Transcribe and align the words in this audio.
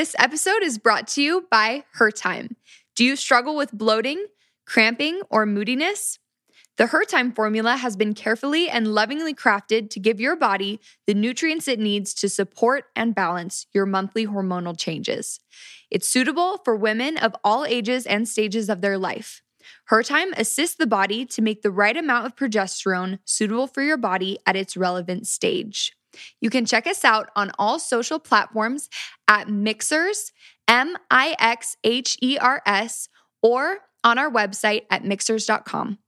This 0.00 0.16
episode 0.18 0.62
is 0.62 0.78
brought 0.78 1.08
to 1.08 1.22
you 1.22 1.46
by 1.50 1.84
Her 1.92 2.10
Time. 2.10 2.56
Do 2.96 3.04
you 3.04 3.16
struggle 3.16 3.54
with 3.54 3.70
bloating, 3.70 4.24
cramping, 4.64 5.20
or 5.28 5.44
moodiness? 5.44 6.18
The 6.78 6.86
Her 6.86 7.04
Time 7.04 7.32
formula 7.32 7.76
has 7.76 7.96
been 7.98 8.14
carefully 8.14 8.70
and 8.70 8.94
lovingly 8.94 9.34
crafted 9.34 9.90
to 9.90 10.00
give 10.00 10.18
your 10.18 10.36
body 10.36 10.80
the 11.06 11.12
nutrients 11.12 11.68
it 11.68 11.78
needs 11.78 12.14
to 12.14 12.30
support 12.30 12.86
and 12.96 13.14
balance 13.14 13.66
your 13.74 13.84
monthly 13.84 14.26
hormonal 14.26 14.74
changes. 14.74 15.38
It's 15.90 16.08
suitable 16.08 16.62
for 16.64 16.74
women 16.74 17.18
of 17.18 17.36
all 17.44 17.66
ages 17.66 18.06
and 18.06 18.26
stages 18.26 18.70
of 18.70 18.80
their 18.80 18.96
life. 18.96 19.42
Her 19.88 20.02
Time 20.02 20.32
assists 20.38 20.76
the 20.76 20.86
body 20.86 21.26
to 21.26 21.42
make 21.42 21.60
the 21.60 21.70
right 21.70 21.94
amount 21.94 22.24
of 22.24 22.36
progesterone 22.36 23.18
suitable 23.26 23.66
for 23.66 23.82
your 23.82 23.98
body 23.98 24.38
at 24.46 24.56
its 24.56 24.78
relevant 24.78 25.26
stage. 25.26 25.92
You 26.40 26.50
can 26.50 26.66
check 26.66 26.86
us 26.86 27.04
out 27.04 27.30
on 27.36 27.52
all 27.58 27.78
social 27.78 28.18
platforms 28.18 28.88
at 29.28 29.48
Mixhers, 29.48 30.32
M 30.68 30.96
I 31.10 31.36
X 31.38 31.76
H 31.84 32.16
E 32.22 32.38
R 32.38 32.62
S, 32.66 33.08
or 33.42 33.78
on 34.02 34.18
our 34.18 34.30
website 34.30 34.82
at 34.90 35.02
mixhers.com. 35.02 35.98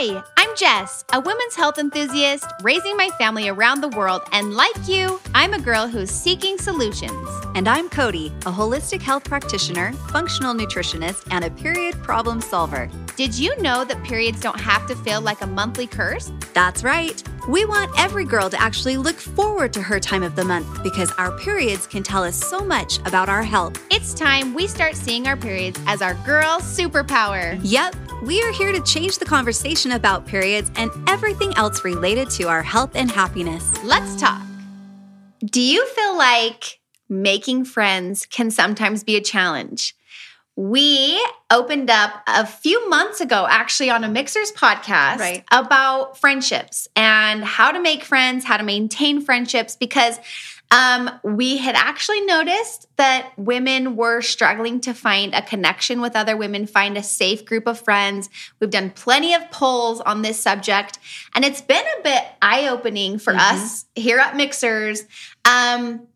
Hi, 0.00 0.22
Jess, 0.58 1.04
a 1.12 1.20
women's 1.20 1.54
health 1.54 1.78
enthusiast 1.78 2.44
raising 2.62 2.96
my 2.96 3.10
family 3.10 3.48
around 3.48 3.80
the 3.80 3.90
world. 3.90 4.22
And 4.32 4.54
like 4.54 4.88
you, 4.88 5.20
I'm 5.32 5.54
a 5.54 5.60
girl 5.60 5.86
who's 5.86 6.10
seeking 6.10 6.58
solutions. 6.58 7.28
And 7.54 7.68
I'm 7.68 7.88
Cody, 7.88 8.32
a 8.44 8.50
holistic 8.50 9.00
health 9.00 9.22
practitioner, 9.22 9.92
functional 10.10 10.54
nutritionist, 10.54 11.28
and 11.30 11.44
a 11.44 11.50
period 11.50 11.94
problem 12.02 12.40
solver. 12.40 12.90
Did 13.14 13.38
you 13.38 13.56
know 13.62 13.84
that 13.84 14.02
periods 14.02 14.40
don't 14.40 14.58
have 14.58 14.84
to 14.88 14.96
feel 14.96 15.20
like 15.20 15.42
a 15.42 15.46
monthly 15.46 15.86
curse? 15.86 16.32
That's 16.54 16.82
right. 16.82 17.22
We 17.48 17.64
want 17.64 17.92
every 17.96 18.24
girl 18.24 18.50
to 18.50 18.60
actually 18.60 18.96
look 18.96 19.16
forward 19.16 19.72
to 19.74 19.82
her 19.82 20.00
time 20.00 20.24
of 20.24 20.34
the 20.34 20.44
month 20.44 20.82
because 20.82 21.12
our 21.18 21.38
periods 21.38 21.86
can 21.86 22.02
tell 22.02 22.24
us 22.24 22.36
so 22.36 22.64
much 22.64 22.98
about 23.06 23.28
our 23.28 23.44
health. 23.44 23.80
It's 23.92 24.12
time 24.12 24.54
we 24.54 24.66
start 24.66 24.96
seeing 24.96 25.28
our 25.28 25.36
periods 25.36 25.80
as 25.86 26.02
our 26.02 26.14
girl 26.26 26.58
superpower. 26.58 27.58
Yep, 27.62 27.94
we 28.22 28.42
are 28.42 28.52
here 28.52 28.72
to 28.72 28.80
change 28.80 29.18
the 29.18 29.24
conversation 29.24 29.92
about 29.92 30.26
periods 30.26 30.70
and 30.76 30.90
everything 31.08 31.54
else 31.56 31.84
related 31.84 32.28
to 32.30 32.44
our 32.48 32.62
health 32.62 32.90
and 32.94 33.10
happiness. 33.10 33.72
Let's 33.84 34.16
talk. 34.20 34.42
Do 35.44 35.60
you 35.60 35.86
feel 35.86 36.16
like 36.18 36.80
making 37.08 37.64
friends 37.64 38.26
can 38.26 38.50
sometimes 38.50 39.04
be 39.04 39.16
a 39.16 39.20
challenge? 39.20 39.94
We 40.56 41.24
opened 41.52 41.88
up 41.88 42.10
a 42.26 42.44
few 42.44 42.88
months 42.90 43.20
ago, 43.20 43.46
actually, 43.48 43.90
on 43.90 44.02
a 44.02 44.08
Mixhers 44.08 44.52
podcast 44.52 45.18
Right. 45.20 45.44
about 45.52 46.18
friendships 46.18 46.88
and 46.96 47.44
how 47.44 47.70
to 47.70 47.80
make 47.80 48.02
friends, 48.02 48.44
how 48.44 48.56
to 48.56 48.64
maintain 48.64 49.20
friendships, 49.20 49.76
because 49.76 50.18
um, 50.70 51.10
we 51.22 51.56
had 51.56 51.74
actually 51.74 52.20
noticed 52.22 52.88
that 52.96 53.32
women 53.36 53.96
were 53.96 54.20
struggling 54.20 54.80
to 54.82 54.92
find 54.92 55.34
a 55.34 55.40
connection 55.40 56.00
with 56.00 56.14
other 56.14 56.36
women, 56.36 56.66
find 56.66 56.98
a 56.98 57.02
safe 57.02 57.44
group 57.44 57.66
of 57.66 57.80
friends. 57.80 58.28
We've 58.60 58.68
done 58.68 58.90
plenty 58.90 59.34
of 59.34 59.50
polls 59.50 60.00
on 60.00 60.22
this 60.22 60.38
subject, 60.38 60.98
and 61.34 61.44
it's 61.44 61.62
been 61.62 61.84
a 61.98 62.02
bit 62.02 62.22
eye 62.42 62.68
opening 62.68 63.18
for 63.18 63.34
us 63.34 63.86
here 63.94 64.18
at 64.18 64.34
Mixhers. 64.34 65.06
Um, 65.44 66.06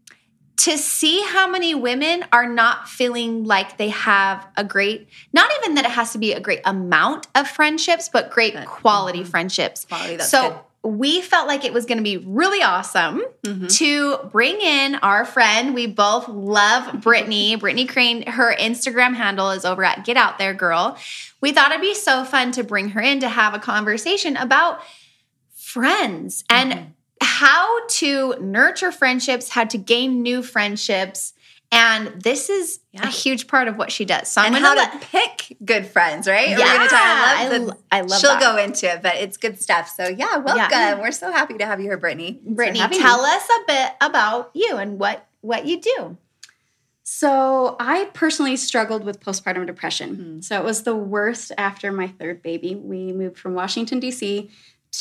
to 0.58 0.77
see 0.78 1.23
how 1.23 1.48
many 1.48 1.75
women 1.75 2.25
are 2.30 2.47
not 2.47 2.89
feeling 2.89 3.45
like 3.45 3.78
they 3.78 3.89
have 3.89 4.47
a 4.56 4.62
great, 4.62 5.08
not 5.33 5.50
even 5.58 5.75
that 5.75 5.84
it 5.84 5.91
has 5.91 6.12
to 6.12 6.19
be 6.19 6.34
a 6.34 6.41
great 6.41 6.61
amount 6.64 7.27
of 7.34 7.48
friendships, 7.48 8.08
but 8.08 8.30
great 8.30 8.55
quality 8.67 9.25
friendships. 9.25 9.86
Quality, 9.86 10.17
that's 10.17 10.30
so 10.30 10.50
good. 10.50 10.58
We 10.84 11.20
felt 11.20 11.47
like 11.47 11.64
it 11.64 11.72
was 11.72 11.86
going 11.86 11.98
to 11.98 12.05
be 12.05 12.16
really 12.16 12.61
awesome 12.62 13.22
mm-hmm. 13.44 13.66
to 13.69 14.19
bring 14.33 14.61
in 14.61 14.97
our 14.97 15.24
friend. 15.24 15.74
We 15.74 15.86
both 15.86 16.28
love 16.28 17.00
Brittany. 17.00 17.55
Brittany 17.62 17.86
Crane, 17.86 18.27
her 18.27 18.55
Instagram 18.55 19.14
handle 19.14 19.50
is 19.50 19.64
over 19.64 19.84
at 19.84 20.05
Get 20.05 20.17
Out 20.17 20.39
There 20.39 20.55
Girl. 20.55 20.98
We 21.40 21.52
thought 21.52 21.70
it'd 21.70 21.80
be 21.80 21.95
so 21.95 22.24
fun 22.24 22.51
to 22.52 22.64
bring 22.64 22.90
her 22.90 23.01
in 23.01 23.20
to 23.20 23.29
have 23.29 23.55
a 23.55 23.61
conversation 23.61 24.36
about 24.36 24.80
friends 25.55 26.42
and 26.51 26.73
mm-hmm. 26.73 26.84
how 27.20 27.86
to 27.86 28.34
nurture 28.40 28.90
friendships, 28.90 29.51
how 29.51 29.64
to 29.64 29.78
gain 29.78 30.23
new 30.23 30.42
friendships. 30.42 31.33
And 31.72 32.08
this 32.22 32.50
is 32.50 32.80
a 32.94 33.06
huge 33.08 33.46
part 33.48 33.66
of 33.66 33.77
what 33.78 33.90
she 33.90 34.05
does. 34.05 34.28
So 34.28 34.42
I'm 34.42 34.55
and 34.55 34.62
gonna 34.62 34.68
how 34.68 34.77
let, 34.92 35.00
to 35.00 35.06
pick 35.08 35.56
good 35.64 35.86
friends, 35.86 36.28
right? 36.28 36.50
Yeah, 36.50 36.58
We're 36.58 36.64
gonna 36.77 36.88
talk. 36.90 37.00
I 37.00 37.34
I 37.44 37.48
love. 37.48 37.62
lo- 37.62 37.66
the- 37.68 37.78
I 37.90 38.00
love 38.02 38.20
She'll 38.20 38.30
that. 38.33 38.40
go 38.42 38.56
into 38.62 38.92
it, 38.92 39.02
but 39.02 39.16
it's 39.16 39.38
good 39.38 39.60
stuff. 39.60 39.88
So 39.96 40.06
yeah, 40.06 40.36
welcome. 40.36 40.66
Yeah. 40.70 41.00
We're 41.00 41.12
so 41.12 41.33
happy 41.33 41.56
to 41.58 41.64
have 41.66 41.80
you 41.80 41.86
here, 41.86 41.96
Brittany. 41.96 42.38
Brittany, 42.44 42.78
having 42.78 43.00
tell 43.00 43.22
me. 43.22 43.30
us 43.30 43.48
a 43.48 43.64
bit 43.66 43.92
about 44.02 44.50
you 44.55 44.77
and 44.77 44.98
what 44.98 45.27
what 45.40 45.64
you 45.64 45.80
do. 45.80 46.18
So, 47.05 47.77
I 47.80 48.06
personally 48.14 48.56
struggled 48.56 49.04
with 49.04 49.18
postpartum 49.20 49.66
depression. 49.66 50.14
Hmm. 50.14 50.40
So, 50.40 50.56
it 50.58 50.64
was 50.64 50.84
the 50.84 50.94
worst 50.94 51.50
after 51.58 51.90
my 51.90 52.06
third 52.06 52.42
baby. 52.42 52.74
We 52.77 53.12
moved 53.12 53.39
from 53.39 53.54
Washington 53.54 53.98
D.C. 53.98 54.48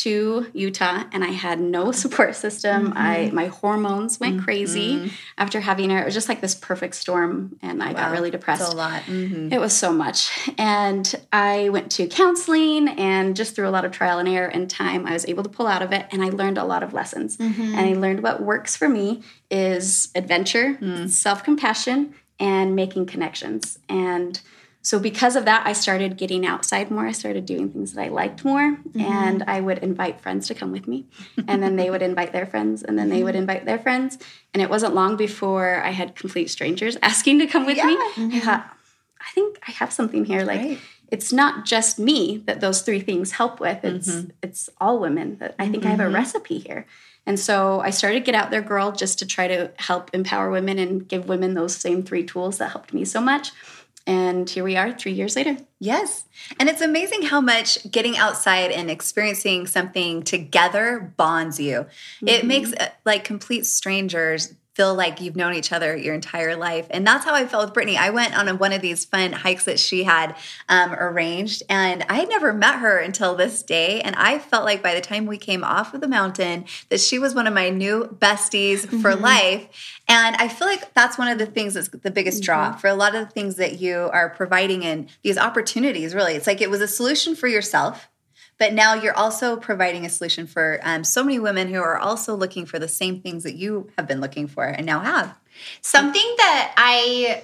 to 0.02 0.48
Utah 0.54 1.04
and 1.12 1.24
I 1.24 1.28
had 1.32 1.60
no 1.60 1.92
support 1.92 2.36
system. 2.36 2.94
I 2.96 3.12
Mm-hmm. 3.22 3.36
my 3.36 3.46
hormones 3.48 4.20
went 4.20 4.42
crazy 4.42 5.12
after 5.38 5.60
having 5.60 5.90
her. 5.90 6.00
It 6.02 6.06
was 6.06 6.14
just 6.14 6.30
like 6.30 6.40
this 6.42 6.56
perfect 6.56 6.96
storm 6.96 7.58
and 7.62 7.84
I 7.84 7.94
got 7.94 8.12
really 8.12 8.32
depressed. 8.32 8.72
A 8.74 8.76
lot. 8.76 9.02
Mhm. 9.04 9.52
It 9.52 9.60
was 9.60 9.74
so 9.76 9.92
much. 9.92 10.32
And 10.58 11.14
I 11.34 11.70
went 11.70 11.92
to 11.94 12.08
counseling 12.08 12.88
and 12.88 13.36
just 13.36 13.54
through 13.56 13.68
a 13.68 13.72
lot 13.72 13.84
of 13.86 13.92
trial 13.92 14.18
and 14.20 14.30
error 14.30 14.48
and 14.48 14.70
time, 14.70 15.06
I 15.06 15.12
was 15.14 15.26
able 15.28 15.44
to 15.44 15.50
pull 15.50 15.68
out 15.68 15.82
of 15.82 15.92
it 15.92 16.06
and 16.12 16.24
I 16.24 16.30
learned 16.30 16.58
a 16.58 16.64
lot 16.64 16.84
of 16.84 16.94
lessons. 16.94 17.38
And 17.40 17.76
I 17.76 17.94
learned 17.94 18.24
what 18.24 18.42
works 18.42 18.76
for 18.78 18.88
me 18.88 19.22
is 19.50 20.10
adventure, 20.16 20.78
self 21.08 21.44
compassion, 21.44 22.14
and 22.40 22.76
making 22.76 23.06
connections. 23.08 23.78
And 23.90 24.40
so, 24.84 25.00
because 25.00 25.36
of 25.36 25.46
that, 25.46 25.66
I 25.68 25.74
started 25.74 26.18
getting 26.18 26.46
outside 26.46 26.90
more. 26.90 27.06
I 27.06 27.12
started 27.12 27.46
doing 27.46 27.70
things 27.70 27.94
that 27.94 28.02
I 28.02 28.08
liked 28.08 28.44
more. 28.44 28.72
Mm-hmm. 28.78 29.02
And 29.02 29.44
I 29.44 29.62
would 29.62 29.78
invite 29.80 30.22
friends 30.22 30.48
to 30.48 30.56
come 30.56 30.72
with 30.72 30.88
me. 30.88 31.06
And 31.48 31.62
then 31.62 31.76
they 31.76 31.92
would 31.92 32.02
invite 32.02 32.34
their 32.34 32.48
friends. 32.48 32.82
And 32.82 32.98
then 32.98 33.10
they 33.10 33.24
would 33.24 33.34
mm-hmm. 33.36 33.42
invite 33.42 33.66
their 33.66 33.78
friends. 33.78 34.18
And 34.54 34.64
it 34.64 34.72
wasn't 34.72 34.96
long 34.96 35.18
before 35.18 35.84
I 35.84 35.92
had 35.92 36.16
complete 36.16 36.50
strangers 36.50 36.98
asking 37.04 37.40
to 37.40 37.48
come 37.48 37.68
with 37.68 37.78
me. 37.78 37.84
I 37.84 38.14
mm-hmm. 38.16 38.40
thought, 38.40 38.76
I 39.20 39.32
think 39.34 39.60
I 39.68 39.72
have 39.72 39.94
something 39.94 40.26
here. 40.26 40.44
Like 40.44 40.60
Right. 40.62 40.80
it's 41.12 41.32
not 41.32 41.66
just 41.66 42.00
me 42.00 42.38
that 42.48 42.60
those 42.60 42.82
three 42.82 43.02
things 43.02 43.34
help 43.34 43.60
with. 43.60 43.86
It's 43.86 44.26
it's 44.42 44.70
all 44.80 45.00
women. 45.00 45.38
That 45.38 45.54
I 45.60 45.68
think 45.70 45.86
I 45.86 45.90
have 45.90 46.00
a 46.00 46.10
recipe 46.10 46.58
here. 46.58 46.88
And 47.28 47.40
so 47.40 47.82
I 47.82 47.92
started 47.92 48.26
Get 48.26 48.34
Out 48.34 48.50
There 48.50 48.64
Girl 48.64 48.92
just 48.92 49.20
to 49.20 49.28
try 49.28 49.48
to 49.48 49.72
help 49.78 50.10
empower 50.14 50.50
women 50.50 50.80
and 50.80 51.08
give 51.08 51.28
women 51.28 51.54
those 51.54 51.76
same 51.76 52.02
three 52.02 52.24
tools 52.24 52.58
that 52.58 52.72
helped 52.72 52.94
me 52.94 53.06
so 53.06 53.22
much. 53.22 53.52
And 54.08 54.50
here 54.50 54.64
we 54.64 54.76
are, 54.76 54.92
three 54.92 55.12
years 55.12 55.36
later. 55.36 55.58
Yes. 55.80 56.26
And 56.60 56.70
it's 56.70 56.82
amazing 56.82 57.24
how 57.24 57.40
much 57.40 57.90
getting 57.92 58.18
outside 58.18 58.72
and 58.72 58.90
experiencing 58.90 59.68
something 59.68 60.24
together 60.24 61.14
bonds 61.18 61.60
you. 61.60 61.86
It 62.26 62.46
makes 62.46 62.74
uh, 62.74 62.90
like 63.06 63.24
complete 63.24 63.66
strangers 63.66 64.54
feel 64.74 64.96
like 64.96 65.20
you've 65.20 65.36
known 65.36 65.54
each 65.54 65.72
other 65.72 65.96
your 65.96 66.16
entire 66.16 66.56
life. 66.56 66.88
And 66.90 67.06
that's 67.06 67.26
how 67.26 67.34
I 67.34 67.46
felt 67.46 67.66
with 67.66 67.74
Brittany. 67.74 67.98
I 67.98 68.10
went 68.10 68.38
on 68.38 68.58
one 68.58 68.72
of 68.72 68.82
these 68.82 69.04
fun 69.04 69.34
hikes 69.34 69.66
that 69.66 69.80
she 69.80 70.04
had 70.04 70.36
um, 70.70 70.94
arranged, 70.94 71.64
and 71.70 72.06
I 72.08 72.16
had 72.16 72.30
never 72.30 72.54
met 72.54 72.80
her 72.80 72.98
until 72.98 73.36
this 73.36 73.64
day. 73.64 74.02
And 74.02 74.16
I 74.16 74.40
felt 74.40 74.64
like 74.64 74.82
by 74.82 74.94
the 74.94 75.02
time 75.02 75.26
we 75.26 75.38
came 75.38 75.64
off 75.64 75.94
of 75.94 76.02
the 76.02 76.08
mountain, 76.08 76.66
that 76.90 77.02
she 77.02 77.20
was 77.20 77.36
one 77.36 77.48
of 77.48 77.54
my 77.54 77.70
new 77.70 78.06
besties 78.20 78.88
for 79.02 79.16
life. 79.16 79.68
And 80.08 80.36
I 80.38 80.48
feel 80.48 80.68
like 80.68 80.94
that's 80.94 81.18
one 81.18 81.28
of 81.28 81.38
the 81.38 81.46
things 81.46 81.74
that's 81.74 81.90
the 81.90 82.12
biggest 82.12 82.44
draw 82.44 82.74
for 82.74 82.88
a 82.88 82.96
lot 82.96 83.16
of 83.16 83.26
the 83.26 83.32
things 83.32 83.56
that 83.56 83.80
you 83.80 84.10
are 84.14 84.30
providing 84.30 84.84
in 84.84 85.08
these 85.24 85.38
opportunities, 85.38 86.16
really. 86.16 86.34
It's 86.34 86.48
like 86.48 86.62
it 86.62 86.70
was 86.70 86.82
a 86.82 86.88
solution 86.88 87.36
for 87.36 87.48
yourself. 87.48 88.10
But 88.62 88.74
now 88.74 88.94
you're 88.94 89.18
also 89.18 89.56
providing 89.56 90.06
a 90.06 90.10
solution 90.10 90.46
for 90.46 90.80
um, 90.84 91.04
so 91.04 91.24
many 91.24 91.40
women 91.40 91.74
who 91.74 91.82
are 91.82 91.98
also 91.98 92.36
looking 92.36 92.68
for 92.68 92.78
the 92.78 92.88
same 92.88 93.20
things 93.20 93.42
that 93.42 93.56
you 93.56 93.90
have 93.98 94.08
been 94.08 94.22
looking 94.22 94.46
for 94.46 94.64
and 94.64 94.86
now 94.86 95.00
have. 95.00 95.36
Something 95.82 96.36
that 96.38 96.72
I 96.78 97.42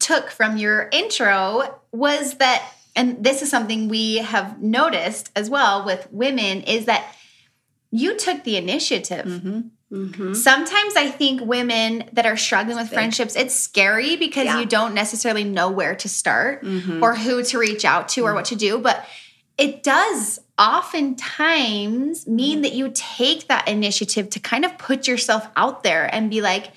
took 0.00 0.30
from 0.32 0.56
your 0.56 0.88
intro 0.90 1.78
was 1.92 2.38
that, 2.38 2.60
and 2.96 3.22
this 3.22 3.40
is 3.40 3.48
something 3.50 3.88
we 3.88 4.16
have 4.16 4.60
noticed 4.60 5.30
as 5.36 5.48
well 5.48 5.84
with 5.86 6.08
women, 6.10 6.62
is 6.62 6.86
that 6.86 7.06
you 7.92 8.16
took 8.18 8.42
the 8.42 8.56
initiative. 8.56 9.26
Mm-hmm. 9.26 10.34
Sometimes 10.34 10.96
I 10.96 11.08
think 11.08 11.40
women 11.40 12.10
that 12.14 12.26
are 12.26 12.36
struggling 12.36 12.78
with 12.78 12.88
friendships, 12.92 13.36
it's 13.36 13.54
scary 13.54 14.16
because 14.16 14.46
Yeah. 14.46 14.58
you 14.58 14.66
don't 14.66 14.92
necessarily 14.92 15.44
know 15.44 15.70
where 15.70 15.94
to 15.94 16.08
start 16.08 16.64
Mhm. 16.64 17.00
or 17.00 17.14
who 17.14 17.44
to 17.44 17.58
reach 17.58 17.84
out 17.84 18.08
to 18.08 18.22
or 18.26 18.34
what 18.34 18.46
to 18.46 18.56
do. 18.56 18.78
But 18.78 19.06
it 19.56 19.84
does 19.84 20.40
oftentimes 20.58 22.26
mean 22.26 22.62
that 22.62 22.72
you 22.72 22.90
take 22.94 23.48
that 23.48 23.68
initiative 23.68 24.30
to 24.30 24.40
kind 24.40 24.64
of 24.64 24.76
put 24.78 25.06
yourself 25.06 25.48
out 25.56 25.82
there 25.82 26.12
and 26.12 26.30
be 26.30 26.40
like, 26.40 26.72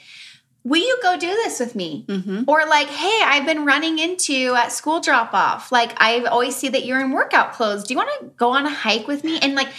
Will 0.64 0.78
you 0.78 1.00
go 1.02 1.18
do 1.18 1.26
this 1.26 1.60
with 1.60 1.74
me? 1.74 2.06
Mhm. 2.08 2.44
Or 2.48 2.68
like, 2.68 2.88
hey, 2.88 3.20
I've 3.26 3.48
been 3.48 3.66
running 3.66 3.98
into 3.98 4.54
at 4.54 4.72
school 4.72 5.00
drop 5.00 5.34
off. 5.34 5.72
Like, 5.72 6.00
I 6.00 6.20
always 6.26 6.56
see 6.56 6.70
that 6.70 6.86
you're 6.86 7.02
in 7.02 7.10
workout 7.10 7.54
clothes. 7.54 7.84
Do 7.84 7.96
you 7.96 7.98
want 7.98 8.12
to 8.20 8.26
go 8.38 8.52
on 8.52 8.68
a 8.68 8.70
hike 8.70 9.08
with 9.08 9.24
me? 9.24 9.40
And 9.40 9.56
like, 9.56 9.70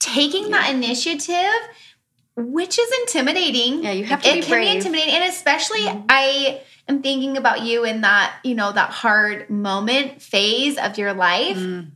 taking 0.00 0.50
that 0.50 0.74
initiative, 0.74 1.60
which 2.34 2.78
is 2.78 2.90
intimidating. 3.02 3.84
Yeah, 3.84 3.92
you 3.92 4.04
have 4.04 4.22
to 4.22 4.28
it 4.28 4.34
be 4.34 4.42
can 4.42 4.60
be 4.60 4.68
intimidating, 4.68 5.14
and 5.14 5.24
especially 5.24 5.86
I 6.08 6.62
am 6.88 7.02
thinking 7.02 7.36
about 7.36 7.62
you 7.62 7.84
in 7.84 8.00
that 8.00 8.34
you 8.42 8.54
know 8.54 8.72
that 8.72 8.90
hard 8.90 9.48
moment 9.48 10.20
phase 10.20 10.76
of 10.76 10.98
your 10.98 11.12
life. 11.12 11.58
Mm. 11.58 11.90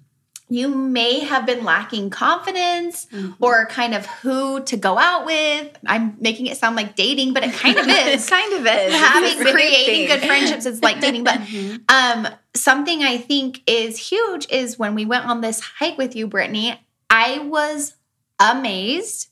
You 0.50 0.69
may 0.69 1.20
have 1.20 1.46
been 1.46 1.64
lacking 1.64 2.11
confidence 2.11 3.06
Mm-hmm. 3.06 3.43
or 3.43 3.67
kind 3.67 3.94
of 3.94 4.05
who 4.06 4.62
to 4.64 4.76
go 4.76 4.99
out 4.99 5.25
with. 5.26 5.76
I'm 5.87 6.17
making 6.20 6.46
it 6.46 6.58
sound 6.58 6.76
like 6.76 6.94
dating, 6.96 7.32
but 7.32 7.43
it 7.44 7.52
kind 7.55 7.76
of 7.79 7.87
is. 7.88 8.26
It 8.26 8.31
kind 8.31 8.52
of 8.52 8.61
is. 8.67 8.94
having 8.94 9.31
It's 9.31 9.38
the 9.38 9.44
same 9.46 9.55
creating 9.55 10.06
good 10.06 10.20
friendships 10.20 10.67
is 10.67 10.82
like 10.82 11.00
dating 11.00 11.25
but 11.25 11.41
Mm-hmm. 11.41 11.76
um 11.88 12.29
something 12.55 13.02
i 13.02 13.19
think 13.19 13.62
is 13.67 13.99
huge 13.99 14.46
is 14.50 14.79
when 14.79 14.94
we 14.94 15.05
went 15.05 15.25
on 15.26 15.41
this 15.41 15.58
hike 15.61 15.99
with 15.99 16.14
you 16.14 16.26
brittany 16.29 16.81
i 17.11 17.38
was 17.41 17.94
amazed 18.38 19.29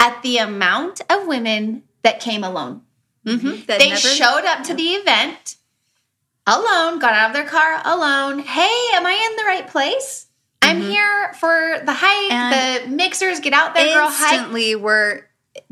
at 0.00 0.22
the 0.22 0.38
amount 0.38 1.00
of 1.10 1.26
women 1.26 1.82
that 2.02 2.20
came 2.20 2.42
alone 2.44 2.80
Mhm. 3.26 3.66
That 3.66 3.78
they 3.78 3.88
never- 3.90 4.00
showed 4.00 4.44
up 4.46 4.64
to 4.64 4.74
the 4.74 4.82
event 4.94 5.56
alone 6.46 6.98
got 6.98 7.12
out 7.14 7.30
of 7.30 7.34
their 7.34 7.46
car 7.46 7.80
alone 7.84 8.38
hey 8.40 8.88
am 8.94 9.04
i 9.06 9.12
in 9.30 9.36
the 9.36 9.44
right 9.44 9.66
place 9.68 10.26
i'm 10.64 10.80
here 10.80 11.32
for 11.40 11.80
the 11.84 11.92
hike 11.92 12.30
And 12.32 12.90
the 12.98 13.02
mixhers 13.04 13.40
get 13.42 13.52
out 13.52 13.74
there 13.74 13.94
girl 13.94 14.08
hike 14.10 14.32
instantly 14.34 14.74
we're 14.76 15.22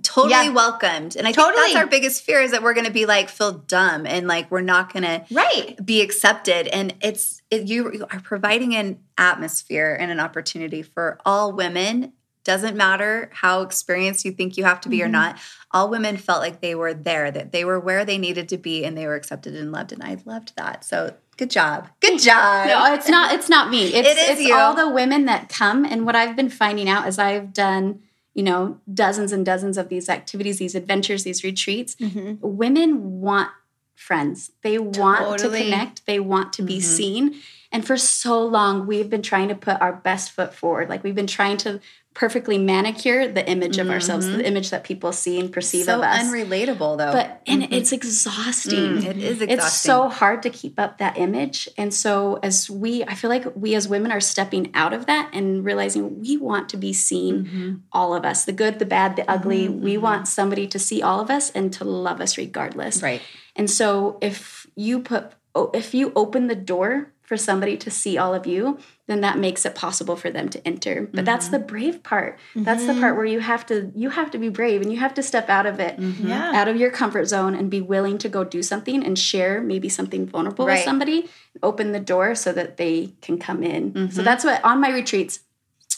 totally 0.03 0.31
Yeah. 0.47 0.49
welcomed. 0.51 1.17
And 1.17 1.27
I 1.27 1.33
think 1.33 1.45
Totally. 1.45 1.73
that's 1.73 1.77
our 1.77 1.87
biggest 1.89 2.23
fear 2.23 2.41
is 2.41 2.53
that 2.53 2.63
we're 2.63 2.75
going 2.75 2.87
to 2.87 2.93
be 2.93 3.05
like 3.05 3.29
feel 3.29 3.51
dumb 3.53 4.07
and 4.07 4.29
like 4.29 4.49
we're 4.49 4.61
not 4.61 4.93
going 4.93 5.03
to 5.03 5.25
right 5.33 5.75
be 5.85 6.01
accepted. 6.03 6.69
And 6.69 6.95
it's 7.03 7.43
it, 7.51 7.67
you, 7.67 7.93
you 7.93 8.07
are 8.13 8.21
providing 8.21 8.77
an 8.77 9.01
atmosphere 9.19 9.97
and 9.99 10.13
an 10.13 10.21
opportunity 10.21 10.83
for 10.83 11.19
all 11.25 11.53
women. 11.53 12.13
Doesn't 12.45 12.77
matter 12.77 13.29
how 13.33 13.63
experienced 13.63 14.25
you 14.25 14.31
think 14.31 14.57
you 14.57 14.63
have 14.65 14.81
to 14.83 14.89
be 14.89 14.99
Mm-hmm. 14.99 15.07
or 15.07 15.11
not. 15.11 15.39
All 15.73 15.89
women 15.89 16.17
felt 16.17 16.41
like 16.41 16.61
they 16.61 16.77
were 16.77 16.95
there, 16.95 17.31
that 17.33 17.51
they 17.51 17.65
were 17.65 17.81
where 17.81 18.05
they 18.05 18.19
needed 18.19 18.49
to 18.51 18.59
be, 18.59 18.85
and 18.85 18.97
they 18.97 19.07
were 19.09 19.15
accepted 19.17 19.57
and 19.57 19.73
loved. 19.73 19.91
And 19.93 20.03
I 20.03 20.17
loved 20.25 20.55
that. 20.57 20.85
So 20.85 21.15
good 21.37 21.51
job, 21.51 21.89
good 22.01 22.21
job. 22.21 22.67
No, 22.67 22.95
it's 22.95 23.09
not. 23.09 23.33
It's 23.35 23.49
not 23.49 23.71
me. 23.71 23.87
It's, 23.87 24.09
It 24.09 24.19
is 24.19 24.41
it's 24.41 24.53
all 24.53 24.75
the 24.75 24.89
women 24.89 25.25
that 25.27 25.49
come. 25.49 25.85
And 25.85 26.07
what 26.07 26.17
I've 26.17 26.37
been 26.37 26.51
finding 26.51 26.89
out 26.89 27.07
is 27.09 27.19
I've 27.19 27.53
done, 27.53 28.01
you 28.35 28.43
know, 28.43 28.81
dozens 28.93 29.33
and 29.33 29.45
dozens 29.45 29.79
of 29.79 29.89
these 29.89 30.09
activities, 30.09 30.59
these 30.59 30.75
adventures, 30.75 31.25
these 31.25 31.45
retreats. 31.45 31.95
Mm-hmm. 31.97 32.37
Women 32.41 33.21
want 33.21 33.51
friends. 33.95 34.51
They 34.63 34.79
want 34.79 35.39
to 35.41 35.49
connect. 35.49 36.07
They 36.07 36.21
want 36.21 36.53
to 36.55 36.63
be 36.63 36.79
mm-hmm. 36.79 36.83
seen. 36.83 37.43
And 37.71 37.87
for 37.87 37.97
so 37.97 38.45
long, 38.45 38.87
we've 38.87 39.09
been 39.09 39.23
trying 39.23 39.49
to 39.49 39.55
put 39.55 39.81
our 39.81 39.95
best 39.95 40.33
foot 40.33 40.55
forward. 40.55 40.89
Like 40.89 41.03
we've 41.03 41.15
been 41.15 41.27
trying 41.27 41.57
to 41.59 41.81
perfectly 42.15 42.59
manicure 42.59 43.27
the 43.33 43.49
image 43.49 43.79
of 43.79 43.89
ourselves, 43.89 44.27
the 44.27 44.47
image 44.47 44.71
that 44.71 44.85
people 44.85 45.13
see 45.13 45.41
and 45.41 45.51
perceive 45.51 45.87
so 45.87 45.99
of 45.99 46.05
us. 46.05 46.23
unrelatable 46.25 46.99
though. 46.99 47.13
But 47.13 47.41
and 47.47 47.73
it's 47.73 47.93
exhausting. 47.93 48.99
Mm, 48.99 49.05
it 49.05 49.17
is 49.19 49.41
exhausting. 49.41 49.49
It's 49.51 49.73
so 49.77 50.09
hard 50.09 50.43
to 50.43 50.51
keep 50.51 50.79
up 50.79 50.99
that 50.99 51.17
image. 51.19 51.69
And 51.79 51.93
so 51.93 52.39
as 52.43 52.69
we 52.69 53.03
I 53.05 53.15
feel 53.15 53.31
like 53.31 53.45
we 53.57 53.75
as 53.75 53.89
women 53.89 54.13
are 54.13 54.21
stepping 54.21 54.71
out 54.75 54.93
of 54.93 55.07
that 55.07 55.31
and 55.33 55.65
realizing 55.65 56.21
we 56.21 56.37
want 56.37 56.69
to 56.71 56.77
be 56.77 56.93
seen 56.93 57.33
Mm-hmm. 57.45 57.75
all 57.93 58.15
of 58.15 58.25
us, 58.25 58.45
the 58.45 58.53
good, 58.53 58.79
the 58.79 58.85
bad, 58.87 59.17
the 59.17 59.29
ugly. 59.31 59.69
We 59.69 59.97
want 59.97 60.29
somebody 60.29 60.67
to 60.69 60.79
see 60.79 61.03
all 61.03 61.21
of 61.21 61.31
us 61.31 61.51
and 61.51 61.73
to 61.75 61.85
love 61.85 62.21
us 62.21 62.37
regardless. 62.37 63.03
right. 63.03 63.23
And 63.57 63.71
so 63.71 64.19
if 64.21 64.67
you 64.77 65.01
put 65.01 65.33
oh, 65.55 65.71
if 65.75 65.95
you 65.95 66.13
open 66.17 66.47
the 66.49 66.55
door 66.55 67.12
for 67.33 67.39
somebody 67.39 67.79
to 67.79 67.91
see 67.91 68.19
all 68.19 68.35
of 68.35 68.47
you, 68.47 68.79
then 69.07 69.23
that 69.23 69.39
makes 69.39 69.65
it 69.65 69.75
possible 69.75 70.17
for 70.17 70.31
them 70.31 70.51
to 70.51 70.59
enter. 70.69 71.09
But 71.15 71.25
that's 71.25 71.47
Mm-hmm. 71.47 71.53
the 71.53 71.59
brave 71.73 72.03
part. 72.03 72.39
That's 72.55 72.85
the 72.87 72.93
part 72.93 73.17
where 73.17 73.25
you 73.25 73.41
have 73.41 73.65
to 73.71 73.91
you 73.95 74.11
have 74.11 74.31
to 74.33 74.39
be 74.39 74.51
brave 74.51 74.83
and 74.83 74.93
you 74.93 74.99
have 74.99 75.15
to 75.15 75.23
step 75.23 75.49
out 75.49 75.65
of 75.65 75.81
it, 75.81 75.97
Mm-hmm. 75.99 76.29
Yeah. 76.29 76.53
out 76.61 76.69
of 76.69 76.77
your 76.77 76.91
comfort 76.91 77.25
zone 77.35 77.55
and 77.55 77.71
be 77.71 77.81
willing 77.81 78.19
to 78.19 78.29
go 78.29 78.45
do 78.45 78.63
something 78.63 79.03
and 79.07 79.19
share 79.19 79.63
maybe 79.63 79.89
something 79.89 80.27
vulnerable 80.27 80.67
Right. 80.67 80.75
with 80.75 80.85
somebody, 80.85 81.19
open 81.63 81.93
the 81.93 82.01
door 82.01 82.35
so 82.35 82.53
that 82.53 82.77
they 82.77 83.15
can 83.23 83.39
come 83.39 83.63
in. 83.63 83.93
Mm-hmm. 83.93 84.11
So 84.17 84.21
that's 84.23 84.45
what 84.45 84.63
on 84.63 84.79
my 84.87 84.91
retreats 84.91 85.41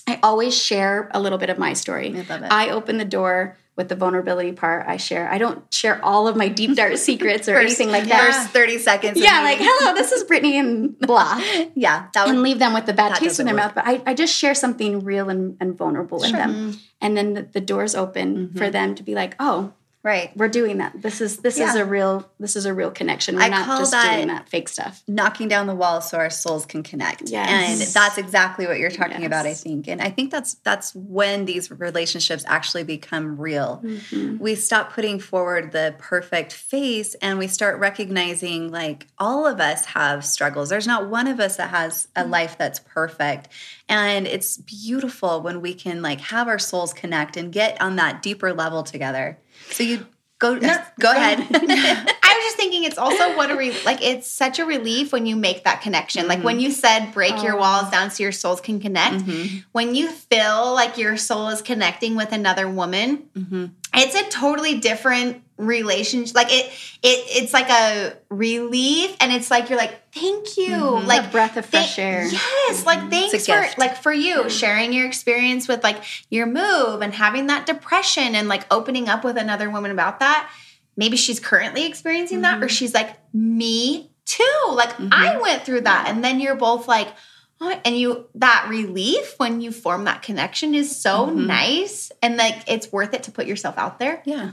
I 0.07 0.21
always 0.23 0.55
share 0.57 1.11
a 1.13 1.21
little 1.21 1.39
bit 1.39 1.51
of 1.51 1.59
my 1.59 1.73
story. 1.73 2.09
I 2.15 2.23
love 2.33 2.43
it. 2.45 2.53
I 2.53 2.65
open 2.79 2.99
the 2.99 3.11
door 3.19 3.57
with 3.77 3.89
the 3.89 3.97
vulnerability 3.97 4.53
part. 4.53 4.87
I 4.87 4.97
share. 4.97 5.29
I 5.29 5.39
don't 5.39 5.73
share 5.73 6.03
all 6.05 6.29
of 6.29 6.37
my 6.37 6.49
deep 6.49 6.77
dark 6.77 6.97
secrets 7.09 7.49
or 7.49 7.55
First- 7.55 7.67
anything 7.67 7.91
like 7.91 8.09
that. 8.09 8.33
First 8.33 8.51
30 8.51 8.79
seconds. 8.79 9.19
Yeah, 9.19 9.43
like 9.43 9.59
hello, 9.61 9.95
this 9.95 10.13
is 10.13 10.25
Brittany 10.25 10.59
and 10.59 10.99
blah, 11.07 11.41
yeah, 11.75 12.09
that 12.15 12.29
and 12.29 12.43
leave 12.43 12.59
them 12.59 12.75
with 12.75 12.87
the 12.87 12.93
bad 12.93 13.17
taste 13.17 13.41
in 13.41 13.47
their 13.47 13.55
doesn't 13.55 13.75
mouth. 13.75 13.75
But 13.75 13.87
I, 13.87 14.11
I 14.11 14.15
just 14.15 14.35
share 14.35 14.55
something 14.55 15.01
real 15.01 15.29
and, 15.29 15.57
and 15.61 15.77
vulnerable 15.77 16.19
with 16.21 16.33
them, 16.33 16.55
mm-hmm. 16.55 16.79
and 17.01 17.17
then 17.17 17.35
the, 17.35 17.43
the 17.43 17.61
doors 17.61 17.95
open 17.95 18.53
for 18.53 18.65
mm-hmm. 18.65 18.73
them 18.73 18.95
to 18.95 19.03
be 19.03 19.15
like, 19.15 19.35
oh, 19.39 19.73
right. 20.05 20.31
we're 20.37 20.49
doing 20.49 20.79
that. 20.79 20.93
This 21.03 21.21
is 21.21 21.39
this 21.39 21.59
is 21.59 21.75
a 21.75 21.85
real 21.85 22.29
this 22.39 22.55
is 22.55 22.67
a 22.67 22.73
real 22.75 22.91
connection. 22.93 23.35
We're 23.35 23.43
I 23.43 23.49
not 23.49 23.79
just 23.81 23.91
that- 23.91 24.15
doing 24.15 24.29
that 24.29 24.49
fake 24.49 24.69
stuff. 24.69 25.03
knocking 25.09 25.49
down 25.49 25.67
the 25.67 25.75
wall 25.75 26.01
so 26.01 26.19
our 26.19 26.31
souls 26.31 26.67
can 26.67 26.83
connect. 26.85 27.23
Yes. 27.31 27.49
And 27.81 27.81
that's 27.95 28.19
exactly 28.19 28.67
what 28.67 28.79
you're 28.79 28.91
talking 28.91 29.23
Yes. 29.23 29.27
about, 29.27 29.47
I 29.47 29.55
think. 29.55 29.89
And 29.89 30.01
I 30.01 30.11
think 30.11 30.31
that's 30.31 30.55
that's 30.63 30.95
when 30.95 31.47
these 31.47 31.71
relationships 31.71 32.45
actually 32.47 32.85
become 32.85 33.41
real. 33.41 33.81
Mm-hmm. 33.85 34.39
We 34.39 34.55
stop 34.55 34.93
putting 34.93 35.19
forward 35.19 35.73
the 35.73 35.95
perfect 35.99 36.53
face 36.53 37.15
and 37.23 37.39
we 37.39 37.49
start 37.49 37.79
recognizing 37.81 38.71
like 38.71 39.07
all 39.19 39.47
of 39.47 39.59
us 39.61 39.87
have 39.87 40.25
struggles. 40.25 40.69
There's 40.69 40.87
not 40.87 41.09
one 41.09 41.27
of 41.27 41.41
us 41.41 41.57
that 41.57 41.71
has 41.71 42.07
Mm-hmm. 42.15 42.29
a 42.29 42.31
life 42.31 42.59
that's 42.59 42.79
perfect. 42.81 43.49
And 43.89 44.27
it's 44.27 44.59
beautiful 44.59 45.41
when 45.43 45.61
we 45.61 45.75
can 45.75 46.03
like 46.03 46.21
have 46.21 46.49
our 46.49 46.59
souls 46.59 46.93
connect 46.93 47.37
and 47.37 47.53
get 47.53 47.81
on 47.81 47.97
that 47.97 48.23
deeper 48.23 48.53
level 48.53 48.83
together. 48.83 49.39
So 49.71 49.83
you 49.83 50.07
go 50.39 50.59
go 50.59 51.11
ahead. 51.13 51.39
I 51.51 52.35
was 52.37 52.45
just 52.45 52.57
thinking 52.57 52.85
it's 52.85 52.99
also 52.99 53.37
what 53.37 53.51
a 53.51 53.57
re- 53.57 53.77
like 53.85 54.03
it's 54.03 54.27
such 54.31 54.59
a 54.59 54.65
relief 54.65 55.13
when 55.13 55.27
you 55.27 55.37
make 55.37 55.65
that 55.65 55.81
connection. 55.81 56.27
Like 56.29 56.39
Mm-hmm. 56.39 56.45
when 56.47 56.61
you 56.61 56.71
said 56.71 57.13
break 57.13 57.43
your 57.43 57.55
Oh. 57.55 57.61
walls 57.61 57.91
down 57.91 58.11
so 58.11 58.23
your 58.23 58.33
souls 58.33 58.61
can 58.61 58.81
connect. 58.81 59.17
Mm-hmm. 59.25 59.59
When 59.73 59.95
you 59.95 60.09
feel 60.11 60.75
like 60.75 60.99
your 60.99 61.17
soul 61.17 61.49
is 61.49 61.63
connecting 61.63 62.17
with 62.17 62.33
another 62.33 62.69
woman, 62.69 63.25
Mm-hmm. 63.37 63.67
It's 63.97 64.15
a 64.15 64.29
totally 64.31 64.79
different 64.81 65.43
relationship. 65.57 66.35
Like 66.35 66.49
it 66.51 66.67
it 67.03 67.43
it's 67.43 67.53
like 67.53 67.71
a 67.71 68.17
relief 68.29 69.17
and 69.21 69.33
it's 69.33 69.51
like 69.51 69.69
you're 69.69 69.79
like 69.79 70.13
thank 70.13 70.57
you. 70.57 70.71
Mm-hmm. 70.71 71.07
Like 71.07 71.27
a 71.27 71.31
breath 71.31 71.57
of 71.57 71.67
fresh 71.67 71.97
Thank- 71.97 72.15
air. 72.15 72.27
Yes, 72.69 72.85
like 72.87 73.09
thanks 73.11 73.47
for 73.47 73.65
like 73.79 73.97
for 73.97 74.13
you 74.13 74.49
sharing 74.51 74.93
your 74.93 75.07
experience 75.07 75.69
with 75.69 75.83
like 75.85 76.03
your 76.31 76.47
move 76.47 77.03
and 77.03 77.15
having 77.15 77.47
that 77.49 77.67
depression 77.67 78.35
and 78.35 78.49
like 78.49 78.67
opening 78.73 79.09
up 79.09 79.25
with 79.25 79.37
another 79.37 79.71
woman 79.71 79.91
about 79.91 80.21
that. 80.21 80.51
Maybe 80.97 81.17
she's 81.17 81.41
currently 81.41 81.87
experiencing 81.87 82.43
that 82.43 82.55
Mm-hmm. 82.57 82.65
or 82.65 82.69
she's 82.69 82.95
like 82.95 83.17
me 83.33 84.11
too. 84.25 84.61
Like 84.71 84.91
I 85.13 85.39
went 85.41 85.65
through 85.65 85.83
that 85.83 86.07
and 86.09 86.25
then 86.25 86.41
you're 86.41 86.55
both 86.57 86.89
like 86.89 87.09
and 87.61 87.97
you 87.99 88.27
that 88.35 88.67
relief 88.69 89.35
when 89.39 89.61
you 89.61 89.73
form 89.73 90.05
that 90.05 90.23
connection 90.23 90.75
is 90.75 90.95
so 91.01 91.27
Mm-hmm. 91.27 91.47
nice 91.47 92.13
and 92.23 92.37
like 92.37 92.63
it's 92.67 92.93
worth 92.93 93.15
it 93.15 93.23
to 93.25 93.31
put 93.31 93.47
yourself 93.47 93.79
out 93.79 93.99
there. 93.99 94.23
Yeah. 94.25 94.53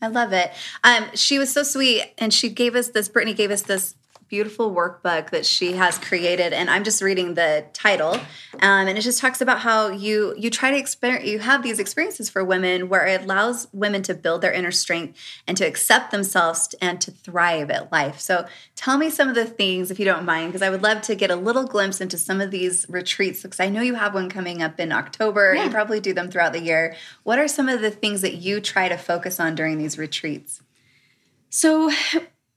I 0.00 0.08
love 0.08 0.32
it. 0.32 0.50
Um, 0.82 1.06
she 1.14 1.38
was 1.38 1.52
so 1.52 1.62
sweet 1.62 2.12
and 2.18 2.32
she 2.32 2.50
gave 2.50 2.74
us 2.74 2.88
this, 2.88 3.08
Brittany 3.08 3.34
gave 3.34 3.50
us 3.50 3.62
this 3.62 3.94
beautiful 4.28 4.74
workbook 4.74 5.30
that 5.30 5.46
she 5.46 5.72
has 5.72 5.98
created 5.98 6.52
and 6.52 6.70
i'm 6.70 6.84
just 6.84 7.02
reading 7.02 7.34
the 7.34 7.64
title 7.72 8.14
um, 8.60 8.88
and 8.88 8.96
it 8.96 9.00
just 9.00 9.20
talks 9.20 9.40
about 9.40 9.60
how 9.60 9.88
you 9.88 10.34
you 10.36 10.50
try 10.50 10.70
to 10.70 10.76
experience 10.76 11.26
you 11.26 11.38
have 11.38 11.62
these 11.62 11.78
experiences 11.78 12.28
for 12.30 12.44
women 12.44 12.88
where 12.88 13.06
it 13.06 13.22
allows 13.22 13.68
women 13.72 14.02
to 14.02 14.14
build 14.14 14.40
their 14.40 14.52
inner 14.52 14.70
strength 14.70 15.18
and 15.46 15.56
to 15.56 15.64
accept 15.64 16.10
themselves 16.10 16.74
and 16.80 17.00
to 17.00 17.10
thrive 17.10 17.70
at 17.70 17.92
life. 17.92 18.18
So 18.20 18.46
tell 18.74 18.98
me 18.98 19.10
some 19.10 19.28
of 19.28 19.34
the 19.34 19.44
things 19.44 19.90
if 19.90 19.98
you 19.98 20.04
don't 20.04 20.24
mind 20.24 20.52
because 20.52 20.62
i 20.62 20.70
would 20.70 20.82
love 20.82 21.02
to 21.02 21.14
get 21.14 21.30
a 21.30 21.36
little 21.36 21.64
glimpse 21.64 22.00
into 22.00 22.18
some 22.18 22.40
of 22.40 22.50
these 22.50 22.86
retreats 22.88 23.42
because 23.42 23.60
i 23.60 23.68
know 23.68 23.82
you 23.82 23.94
have 23.94 24.14
one 24.14 24.28
coming 24.28 24.62
up 24.62 24.80
in 24.80 24.92
october. 24.92 25.54
You 25.54 25.70
probably 25.70 26.00
do 26.00 26.12
them 26.12 26.30
throughout 26.30 26.52
the 26.52 26.60
year. 26.60 26.96
What 27.22 27.38
are 27.38 27.48
some 27.48 27.68
of 27.68 27.80
the 27.80 27.90
things 27.90 28.20
that 28.22 28.34
you 28.34 28.60
try 28.60 28.88
to 28.88 28.96
focus 28.96 29.38
on 29.40 29.54
during 29.54 29.78
these 29.78 29.98
retreats? 29.98 30.62
So 31.50 31.90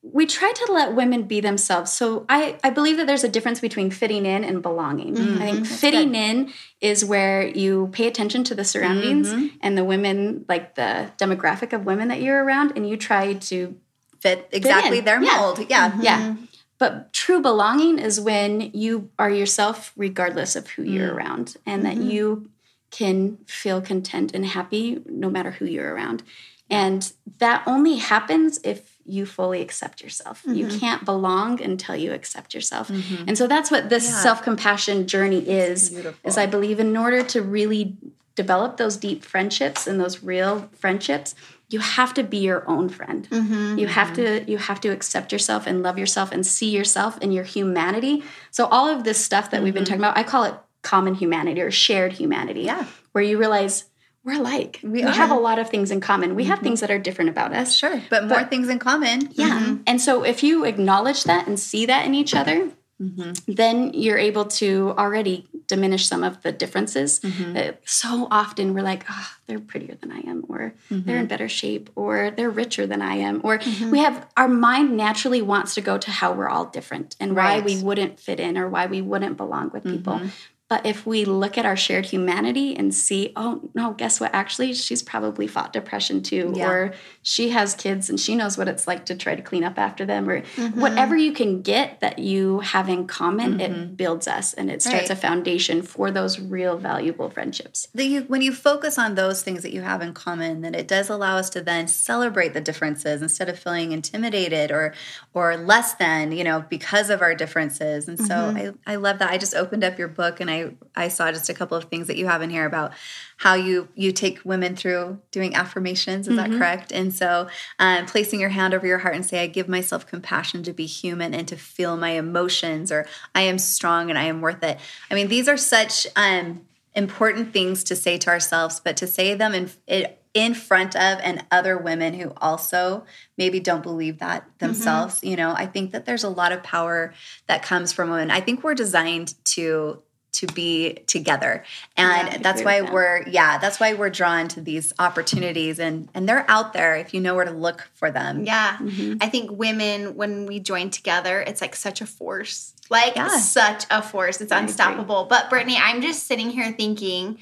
we 0.04 0.26
try 0.26 0.52
to 0.52 0.72
let 0.72 0.94
women 0.96 1.24
be 1.24 1.42
themselves. 1.42 1.92
So 1.92 2.26
I, 2.30 2.58
I 2.64 2.70
believe 2.70 2.98
that 2.98 3.08
there's 3.08 3.24
a 3.24 3.30
difference 3.30 3.60
between 3.60 3.92
fitting 3.92 4.26
in 4.26 4.44
and 4.44 4.62
belonging. 4.62 5.18
I 5.42 5.52
think 5.52 5.66
fitting 5.66 6.16
in 6.16 6.54
is 6.80 7.04
where 7.04 7.46
you 7.46 7.90
pay 7.92 8.08
attention 8.08 8.44
to 8.46 8.56
the 8.56 8.64
surroundings 8.64 9.34
and 9.62 9.78
the 9.78 9.84
women, 9.84 10.46
like 10.48 10.76
the 10.76 11.12
demographic 11.18 11.74
of 11.74 11.86
women 11.86 12.08
that 12.10 12.22
you're 12.22 12.44
around, 12.44 12.74
and 12.76 12.88
you 12.88 12.96
try 12.96 13.34
to 13.34 13.76
fit 14.20 14.48
exactly 14.52 15.00
in. 15.00 15.06
their 15.06 15.22
Yeah. 15.22 15.38
mold 15.38 15.66
yeah 15.70 16.00
Yeah. 16.02 16.36
But 16.80 17.12
true 17.12 17.42
belonging 17.42 17.98
is 17.98 18.22
when 18.22 18.70
you 18.74 19.10
are 19.18 19.32
yourself 19.32 19.94
regardless 19.96 20.56
of 20.56 20.68
who 20.70 20.84
you're 20.84 21.14
around 21.14 21.58
and 21.66 21.84
that 21.86 21.98
you 21.98 22.50
can 22.92 23.38
feel 23.48 23.82
content 23.82 24.34
and 24.34 24.46
happy 24.46 25.02
no 25.08 25.30
matter 25.30 25.52
who 25.52 25.66
you're 25.66 25.94
around. 25.94 26.22
And 26.70 27.12
that 27.40 27.64
only 27.66 27.96
happens 27.96 28.60
if 28.64 28.97
you 29.08 29.26
fully 29.26 29.62
accept 29.62 30.02
yourself. 30.02 30.44
You 30.46 30.68
mm-hmm. 30.68 30.80
can't 30.80 31.06
belong 31.06 31.62
until 31.62 31.96
you 31.96 32.12
accept 32.12 32.54
yourself. 32.54 32.90
Mm-hmm. 32.90 33.24
And 33.28 33.38
so 33.38 33.48
that's 33.48 33.72
what 33.72 33.90
this 33.90 34.06
Yeah. 34.06 34.20
self-compassion 34.20 35.08
journey 35.08 35.40
is. 35.40 35.90
Beautiful. 35.90 36.28
Is 36.28 36.38
I 36.38 36.46
believe 36.46 36.80
in 36.80 36.96
order 36.96 37.24
to 37.24 37.42
really 37.42 37.96
develop 38.36 38.78
those 38.78 38.98
deep 38.98 39.24
friendships 39.24 39.88
and 39.88 40.00
those 40.00 40.24
real 40.24 40.70
friendships, 40.78 41.36
you 41.70 41.80
have 41.80 42.14
to 42.14 42.24
be 42.24 42.38
your 42.38 42.70
own 42.70 42.88
friend. 42.90 43.28
Mm-hmm. 43.30 43.80
You 43.80 43.88
have 43.88 44.10
mm-hmm. 44.10 44.46
to 44.46 44.52
you 44.52 44.58
have 44.58 44.80
to 44.82 44.90
accept 44.90 45.32
yourself 45.32 45.68
and 45.68 45.84
love 45.84 45.98
yourself 45.98 46.32
and 46.32 46.46
see 46.46 46.70
yourself 46.70 47.18
and 47.22 47.34
your 47.34 47.44
humanity. 47.44 48.24
So 48.52 48.66
all 48.68 48.88
of 48.88 49.04
this 49.04 49.24
stuff 49.24 49.52
that 49.52 49.64
we've 49.64 49.74
been 49.74 49.86
talking 49.86 50.00
about, 50.00 50.18
I 50.18 50.24
call 50.24 50.44
it 50.44 50.54
common 50.84 51.16
humanity 51.16 51.62
or 51.62 51.72
shared 51.72 52.14
humanity. 52.14 52.62
Yeah. 52.62 52.86
Where 53.12 53.24
you 53.24 53.38
realize 53.38 53.86
we're 54.28 54.40
alike. 54.40 54.82
We 54.84 54.90
We, 54.90 55.02
have 55.04 55.32
a 55.32 55.36
lot 55.36 55.58
of 55.58 55.70
things 55.70 55.90
in 55.90 56.02
common. 56.02 56.36
We 56.36 56.44
have 56.44 56.58
mm-hmm. 56.58 56.66
things 56.66 56.82
that 56.82 56.92
are 56.92 57.00
different 57.00 57.30
about 57.30 57.54
us. 57.54 57.74
Sure, 57.74 58.02
but 58.10 58.26
more 58.26 58.40
But- 58.40 58.50
things 58.50 58.68
in 58.68 58.78
common. 58.78 59.30
Yeah. 59.32 59.60
Mm-hmm. 59.62 59.76
And 59.88 60.02
so 60.02 60.24
if 60.24 60.44
you 60.44 60.66
acknowledge 60.66 61.24
that 61.24 61.48
and 61.48 61.58
see 61.58 61.86
that 61.86 62.06
in 62.06 62.14
each 62.14 62.36
other, 62.36 62.70
mm-hmm. 63.02 63.32
then 63.48 63.94
you're 63.94 64.18
able 64.18 64.44
to 64.46 64.94
already 64.98 65.48
diminish 65.68 66.08
some 66.08 66.26
of 66.26 66.42
the 66.42 66.52
differences. 66.52 67.22
Uh, 67.24 67.72
so 67.86 68.28
often 68.30 68.74
we're 68.74 68.82
like, 68.82 69.06
oh, 69.10 69.32
they're 69.46 69.60
prettier 69.60 69.96
than 69.96 70.12
I 70.12 70.20
am, 70.20 70.44
or 70.50 70.74
they're 70.90 71.18
in 71.18 71.28
better 71.28 71.48
shape, 71.48 71.90
or 71.96 72.32
they're 72.32 72.50
richer 72.50 72.86
than 72.86 73.02
I 73.02 73.16
am, 73.16 73.42
or 73.44 73.60
we 73.92 74.00
have 74.00 74.28
our 74.36 74.48
mind 74.48 74.98
naturally 74.98 75.42
wants 75.42 75.76
to 75.76 75.82
go 75.82 75.98
to 75.98 76.12
how 76.12 76.34
we're 76.34 76.50
all 76.50 76.66
different 76.66 77.16
and 77.20 77.36
why 77.36 77.60
we 77.62 77.82
wouldn't 77.82 78.20
fit 78.20 78.40
in 78.40 78.58
or 78.58 78.68
why 78.68 78.88
we 78.88 79.02
wouldn't 79.02 79.38
belong 79.38 79.72
with 79.74 79.84
people. 79.84 80.22
But 80.70 80.86
if 80.86 81.06
we 81.06 81.24
look 81.24 81.58
at 81.58 81.66
our 81.66 81.78
shared 81.78 82.08
humanity 82.08 82.76
and 82.76 82.94
see, 82.94 83.32
oh 83.36 83.70
no, 83.74 83.94
guess 83.94 84.20
what? 84.20 84.34
Actually, 84.34 84.74
she's 84.74 85.02
probably 85.02 85.48
fought 85.48 85.72
depression 85.72 86.22
too, 86.22 86.54
Yeah. 86.56 86.70
or 86.70 86.94
she 87.22 87.50
has 87.50 87.74
kids 87.74 88.10
and 88.10 88.20
she 88.20 88.36
knows 88.36 88.58
what 88.58 88.68
it's 88.68 88.88
like 88.88 89.06
to 89.06 89.16
try 89.16 89.36
to 89.36 89.42
clean 89.42 89.64
up 89.64 89.80
after 89.80 90.06
them, 90.06 90.30
or 90.30 90.42
mm-hmm. 90.42 90.80
whatever 90.80 91.16
you 91.16 91.32
can 91.32 91.62
get 91.62 92.00
that 92.02 92.20
you 92.20 92.60
have 92.60 92.90
in 92.90 93.08
common, 93.08 93.62
it 93.62 93.72
mm-hmm. 93.72 93.94
builds 93.94 94.28
us 94.28 94.54
and 94.54 94.70
it 94.70 94.82
starts 94.82 95.10
Right. 95.10 95.12
a 95.12 95.16
foundation 95.16 95.82
for 95.84 96.12
those 96.12 96.40
real 96.40 96.78
valuable 96.78 97.30
friendships. 97.30 97.88
that 97.94 98.06
you 98.06 98.22
when 98.24 98.42
you 98.42 98.52
focus 98.52 98.98
on 98.98 99.16
those 99.16 99.44
things 99.44 99.62
that 99.64 99.72
you 99.74 99.82
have 99.82 100.02
in 100.02 100.14
common 100.14 100.62
then 100.62 100.74
it 100.74 100.88
does 100.88 101.10
allow 101.10 101.38
us 101.38 101.50
to 101.52 101.62
then 101.62 101.88
celebrate 101.88 102.54
the 102.54 102.62
differences 102.62 103.22
instead 103.22 103.48
of 103.50 103.58
feeling 103.58 103.92
intimidated 103.92 104.72
or 104.72 104.94
or 105.34 105.56
less 105.58 105.94
than 105.96 106.32
you 106.32 106.44
know 106.44 106.64
because 106.70 107.10
of 107.10 107.22
our 107.22 107.36
differences 107.36 108.08
and 108.08 108.20
so 108.20 108.36
mm-hmm. 108.36 108.76
I, 108.88 108.94
I 108.94 108.96
love 108.96 109.20
that 109.20 109.32
i 109.32 109.38
just 109.38 109.56
opened 109.56 109.84
up 109.84 109.98
your 109.98 110.08
book 110.08 110.40
and 110.40 110.50
i 110.50 110.57
i 110.96 111.08
saw 111.08 111.32
just 111.32 111.50
a 111.50 111.54
couple 111.54 111.78
of 111.78 111.86
things 111.86 112.08
that 112.08 112.18
you 112.18 112.26
have 112.28 112.42
in 112.42 112.50
here 112.50 112.66
about 112.66 112.92
how 113.38 113.54
you 113.54 113.88
you 113.96 114.12
take 114.12 114.40
women 114.44 114.76
through 114.76 115.20
doing 115.32 115.56
affirmations 115.56 116.28
is 116.28 116.36
that 116.36 116.52
correct 116.52 116.92
and 116.92 117.14
so 117.14 117.48
um, 117.80 118.06
placing 118.06 118.40
your 118.40 118.50
hand 118.50 118.74
over 118.74 118.86
your 118.86 119.00
heart 119.00 119.16
and 119.16 119.26
say 119.26 119.42
i 119.44 119.48
give 119.48 119.68
myself 119.68 120.06
compassion 120.06 120.64
to 120.64 120.74
be 120.74 120.86
human 120.86 121.34
and 121.34 121.48
to 121.48 121.56
feel 121.56 121.98
my 121.98 122.12
emotions 122.12 122.92
or 122.92 123.08
i 123.34 123.42
am 123.42 123.58
strong 123.58 124.10
and 124.10 124.18
i 124.18 124.24
am 124.24 124.42
worth 124.42 124.64
it 124.64 124.80
i 125.12 125.16
mean 125.16 125.28
these 125.28 125.48
are 125.48 125.58
such 125.58 126.08
um 126.16 126.62
important 126.98 127.54
things 127.54 127.84
to 127.86 127.96
say 127.96 128.18
to 128.18 128.30
ourselves, 128.30 128.82
but 128.84 128.98
to 128.98 129.08
say 129.08 129.36
them 129.36 129.54
in 129.54 129.70
it 129.86 130.22
in 130.34 130.54
front 130.54 130.96
of 130.96 131.20
and 131.24 131.44
other 131.50 131.78
women 131.78 132.14
who 132.14 132.32
also 132.38 133.04
maybe 133.38 133.60
don't 133.60 133.82
believe 133.82 134.20
that 134.20 134.48
themselves. 134.60 135.24
You 135.24 135.36
know, 135.36 135.52
I 135.52 135.66
think 135.66 135.92
that 135.92 136.06
there's 136.06 136.24
a 136.24 136.30
lot 136.30 136.52
of 136.52 136.62
power 136.62 137.14
that 137.48 137.64
comes 137.64 137.92
from 137.92 138.10
women. 138.10 138.30
I 138.30 138.42
think 138.42 138.64
we're 138.64 138.76
designed 138.76 139.34
to 139.46 140.02
to 140.40 140.48
be 140.48 141.00
together 141.08 141.64
and 141.96 142.28
Yeah, 142.28 142.38
that's 142.40 142.62
why 142.64 142.82
we're 142.82 143.24
yeah 143.28 143.58
that's 143.58 143.80
why 143.80 143.94
we're 143.94 144.10
drawn 144.10 144.48
to 144.50 144.62
these 144.62 144.94
opportunities 145.00 145.80
and 145.80 146.10
and 146.14 146.28
they're 146.28 146.46
out 146.50 146.74
there 146.74 146.96
if 146.96 147.14
you 147.14 147.22
know 147.22 147.36
where 147.36 147.46
to 147.46 147.52
look 147.52 147.88
for 147.96 148.10
them 148.12 148.44
Yeah. 148.46 148.78
Mm-hmm. 148.78 149.18
I 149.22 149.28
think 149.30 149.52
women, 149.52 150.16
when 150.16 150.46
we 150.46 150.60
join 150.60 150.90
together, 150.90 151.42
it's 151.42 151.62
like 151.62 151.76
such 151.76 152.02
a 152.02 152.06
force. 152.06 152.74
Like 152.90 153.16
Yeah. 153.16 153.30
such 153.40 153.86
a 153.90 154.02
force. 154.02 154.40
It's 154.42 154.52
I 154.52 154.58
agree. 154.58 154.68
unstoppable. 154.70 155.26
But 155.30 155.50
Brittany, 155.50 155.78
I'm 155.78 156.02
just 156.02 156.28
sitting 156.28 156.50
here 156.50 156.72
thinking, 156.72 157.38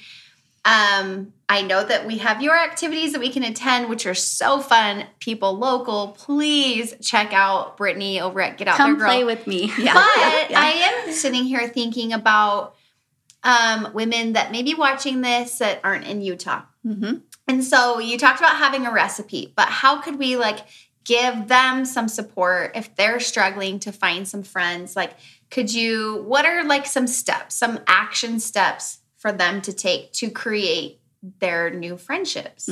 um, 0.63 1.31
I 1.47 1.61
know 1.61 1.83
that 1.83 2.07
we 2.07 2.17
have 2.19 2.41
your 2.41 2.57
activities 2.57 3.11
that 3.11 3.19
we 3.21 3.29
can 3.29 3.43
attend, 3.43 3.87
which 3.87 4.07
are 4.07 4.15
so 4.15 4.59
fun. 4.59 5.05
People 5.19 5.53
local, 5.57 6.15
please 6.17 6.95
check 7.01 7.33
out 7.33 7.77
Brittany 7.77 8.19
over 8.19 8.41
at 8.41 8.57
Get 8.57 8.67
Out 8.67 8.77
Come 8.77 8.91
There 8.97 8.99
Girl. 9.01 9.07
play 9.09 9.23
with 9.23 9.45
me. 9.45 9.71
Yeah. 9.77 9.93
But 9.93 10.49
Yeah. 10.49 10.59
I 10.59 10.69
am 11.05 11.11
sitting 11.13 11.43
here 11.43 11.67
thinking 11.67 12.13
about 12.13 12.75
um, 13.45 13.89
women 13.93 14.33
that 14.33 14.51
may 14.51 14.63
be 14.63 14.73
watching 14.73 15.21
this 15.21 15.59
that 15.59 15.79
aren't 15.83 16.05
in 16.05 16.21
Utah. 16.21 16.63
Mhm. 16.85 17.21
And 17.47 17.63
so 17.63 17.99
you 17.99 18.17
talked 18.17 18.39
about 18.39 18.57
having 18.57 18.85
a 18.85 18.91
recipe, 18.91 19.53
but 19.55 19.69
how 19.69 20.01
could 20.01 20.17
we 20.17 20.35
like 20.35 20.59
give 21.03 21.47
them 21.47 21.85
some 21.85 22.07
support 22.07 22.71
if 22.75 22.95
they're 22.95 23.19
struggling 23.19 23.79
to 23.79 23.91
find 23.91 24.27
some 24.27 24.41
friends? 24.41 24.95
Like, 24.95 25.11
could 25.51 25.71
you, 25.71 26.23
what 26.27 26.45
are 26.45 26.63
like 26.63 26.87
some 26.87 27.05
steps, 27.05 27.53
some 27.55 27.79
action 27.85 28.39
steps 28.39 28.99
for 29.17 29.31
them 29.31 29.61
to 29.61 29.71
take 29.71 30.11
to 30.13 30.31
create 30.31 30.99
their 31.39 31.69
new 31.69 31.97
friendships? 31.97 32.67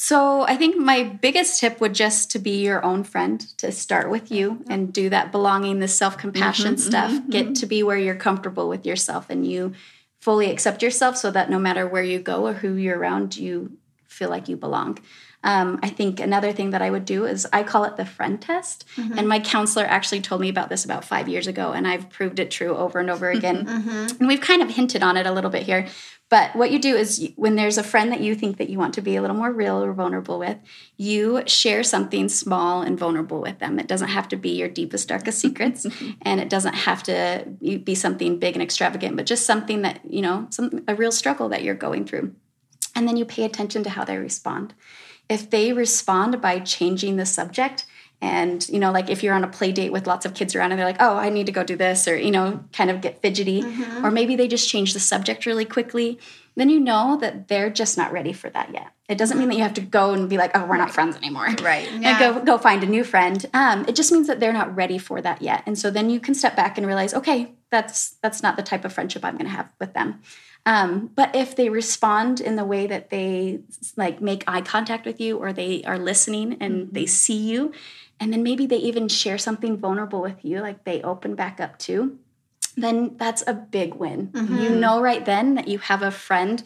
So 0.00 0.42
I 0.42 0.54
think 0.54 0.76
my 0.76 1.02
biggest 1.02 1.58
tip 1.58 1.80
would 1.80 1.92
just 1.92 2.30
to 2.30 2.38
be 2.38 2.62
your 2.62 2.84
own 2.84 3.02
friend, 3.02 3.40
to 3.58 3.72
start 3.72 4.10
with 4.10 4.30
you 4.30 4.62
and 4.70 4.92
do 4.92 5.10
that 5.10 5.32
belonging, 5.32 5.80
the 5.80 5.88
self-compassion 5.88 6.76
mm-hmm, 6.76 6.88
stuff. 6.88 7.10
Mm-hmm, 7.10 7.30
Get 7.30 7.44
mm-hmm. 7.46 7.52
to 7.54 7.66
be 7.66 7.82
where 7.82 7.96
you're 7.96 8.14
comfortable 8.14 8.68
with 8.68 8.86
yourself 8.86 9.26
and 9.28 9.44
you 9.44 9.72
fully 10.20 10.52
accept 10.52 10.84
yourself 10.84 11.16
so 11.16 11.32
that 11.32 11.50
no 11.50 11.58
matter 11.58 11.84
where 11.84 12.04
you 12.04 12.20
go 12.20 12.46
or 12.46 12.52
who 12.52 12.74
you're 12.74 12.96
around, 12.96 13.36
you 13.36 13.76
feel 14.08 14.30
like 14.30 14.48
you 14.48 14.56
belong. 14.56 14.98
Um, 15.44 15.78
I 15.82 15.88
think 15.88 16.18
another 16.18 16.52
thing 16.52 16.70
that 16.70 16.82
I 16.82 16.90
would 16.90 17.04
do 17.04 17.24
is 17.24 17.46
I 17.52 17.62
call 17.62 17.84
it 17.84 17.96
the 17.96 18.04
friend 18.04 18.42
test. 18.42 18.84
And 19.16 19.28
my 19.28 19.38
counselor 19.38 19.84
actually 19.84 20.20
told 20.20 20.40
me 20.40 20.48
about 20.48 20.68
this 20.68 20.84
about 20.84 21.04
five 21.04 21.28
years 21.28 21.46
ago, 21.46 21.72
and 21.72 21.86
I've 21.86 22.10
proved 22.10 22.40
it 22.40 22.50
true 22.50 22.76
over 22.76 22.98
and 22.98 23.08
over 23.08 23.30
again. 23.30 23.66
And 24.18 24.26
we've 24.26 24.40
kind 24.40 24.62
of 24.62 24.70
hinted 24.70 25.02
on 25.02 25.16
it 25.16 25.26
a 25.26 25.32
little 25.32 25.50
bit 25.50 25.62
here. 25.62 25.86
But 26.30 26.54
what 26.54 26.70
you 26.70 26.78
do 26.78 26.94
is 26.94 27.30
when 27.36 27.54
there's 27.54 27.78
a 27.78 27.82
friend 27.82 28.12
that 28.12 28.20
you 28.20 28.34
think 28.34 28.58
that 28.58 28.68
you 28.68 28.78
want 28.78 28.94
to 28.94 29.00
be 29.00 29.16
a 29.16 29.22
little 29.22 29.36
more 29.36 29.50
real 29.50 29.82
or 29.82 29.92
vulnerable 29.94 30.38
with, 30.38 30.58
you 30.96 31.42
share 31.46 31.82
something 31.82 32.28
small 32.28 32.82
and 32.82 32.98
vulnerable 32.98 33.40
with 33.40 33.60
them. 33.60 33.78
It 33.78 33.86
doesn't 33.86 34.08
have 34.08 34.28
to 34.28 34.36
be 34.36 34.50
your 34.50 34.68
deepest, 34.68 35.08
darkest 35.08 35.38
secrets, 35.38 35.86
and 36.22 36.40
it 36.40 36.50
doesn't 36.50 36.74
have 36.74 37.02
to 37.04 37.46
be 37.82 37.94
something 37.94 38.38
big 38.38 38.54
and 38.54 38.62
extravagant, 38.62 39.16
but 39.16 39.26
just 39.26 39.46
something 39.46 39.82
that, 39.82 40.00
you 40.04 40.20
know, 40.20 40.48
some 40.50 40.84
a 40.86 40.94
real 40.94 41.12
struggle 41.12 41.48
that 41.50 41.62
you're 41.62 41.74
going 41.74 42.04
through. 42.04 42.34
And 42.98 43.06
then 43.06 43.16
you 43.16 43.24
pay 43.24 43.44
attention 43.44 43.84
to 43.84 43.90
how 43.90 44.02
they 44.02 44.18
respond. 44.18 44.74
If 45.28 45.50
they 45.50 45.72
respond 45.72 46.40
by 46.42 46.58
changing 46.58 47.14
the 47.14 47.26
subject, 47.26 47.86
and 48.20 48.68
you 48.68 48.80
know, 48.80 48.90
like 48.90 49.08
if 49.08 49.22
you're 49.22 49.34
on 49.34 49.44
a 49.44 49.48
play 49.48 49.70
date 49.70 49.92
with 49.92 50.08
lots 50.08 50.26
of 50.26 50.34
kids 50.34 50.56
around 50.56 50.72
and 50.72 50.78
they're 50.80 50.86
like, 50.86 51.00
"Oh, 51.00 51.16
I 51.16 51.28
need 51.28 51.46
to 51.46 51.52
go 51.52 51.62
do 51.62 51.76
this," 51.76 52.08
or 52.08 52.16
you 52.16 52.32
know, 52.32 52.64
kind 52.72 52.90
of 52.90 53.00
get 53.00 53.22
fidgety, 53.22 53.62
or 54.02 54.10
maybe 54.10 54.34
they 54.34 54.48
just 54.48 54.68
change 54.68 54.94
the 54.94 54.98
subject 54.98 55.46
really 55.46 55.64
quickly, 55.64 56.18
then 56.56 56.70
you 56.70 56.80
know 56.80 57.16
that 57.20 57.46
they're 57.46 57.70
just 57.70 57.96
not 57.96 58.10
ready 58.10 58.32
for 58.32 58.50
that 58.50 58.74
yet. 58.74 58.88
It 59.08 59.16
doesn't 59.16 59.38
mean 59.38 59.48
that 59.50 59.54
you 59.54 59.62
have 59.62 59.74
to 59.74 59.80
go 59.80 60.12
and 60.12 60.28
be 60.28 60.36
like, 60.36 60.50
"Oh, 60.56 60.66
we're 60.66 60.76
not 60.76 60.90
friends 60.90 61.16
anymore." 61.16 61.54
right 61.62 61.88
Yeah. 61.92 62.08
and 62.08 62.18
go 62.18 62.44
go 62.44 62.58
find 62.58 62.82
a 62.82 62.86
new 62.86 63.04
friend. 63.04 63.46
Um, 63.54 63.84
it 63.86 63.94
just 63.94 64.10
means 64.10 64.26
that 64.26 64.40
they're 64.40 64.52
not 64.52 64.74
ready 64.74 64.98
for 64.98 65.20
that 65.22 65.40
yet, 65.40 65.62
and 65.66 65.78
so 65.78 65.88
then 65.88 66.10
you 66.10 66.18
can 66.18 66.34
step 66.34 66.56
back 66.56 66.76
and 66.78 66.88
realize, 66.88 67.14
okay, 67.14 67.52
that's 67.70 68.16
that's 68.22 68.42
not 68.42 68.56
the 68.56 68.64
type 68.64 68.84
of 68.84 68.92
friendship 68.92 69.24
I'm 69.24 69.34
going 69.34 69.46
to 69.46 69.56
have 69.56 69.72
with 69.78 69.94
them. 69.94 70.20
Um, 70.68 71.10
but 71.14 71.34
if 71.34 71.56
they 71.56 71.70
respond 71.70 72.40
in 72.40 72.56
the 72.56 72.64
way 72.64 72.86
that 72.86 73.08
they 73.08 73.60
like 73.96 74.20
make 74.20 74.44
eye 74.46 74.60
contact 74.60 75.06
with 75.06 75.18
you, 75.18 75.38
or 75.38 75.52
they 75.52 75.82
are 75.84 75.98
listening 75.98 76.58
and 76.60 76.92
they 76.92 77.06
see 77.06 77.38
you, 77.38 77.72
and 78.20 78.32
then 78.32 78.42
maybe 78.42 78.66
they 78.66 78.76
even 78.76 79.08
share 79.08 79.38
something 79.38 79.78
vulnerable 79.78 80.20
with 80.20 80.44
you, 80.44 80.60
like 80.60 80.84
they 80.84 81.00
open 81.02 81.34
back 81.34 81.58
up 81.58 81.78
to, 81.78 82.18
then 82.76 83.16
that's 83.16 83.42
a 83.46 83.54
big 83.54 83.94
win. 83.94 84.30
You 84.34 84.70
know 84.70 85.00
right 85.00 85.24
then 85.24 85.54
that 85.54 85.68
you 85.68 85.78
have 85.78 86.02
a 86.02 86.10
friend 86.10 86.62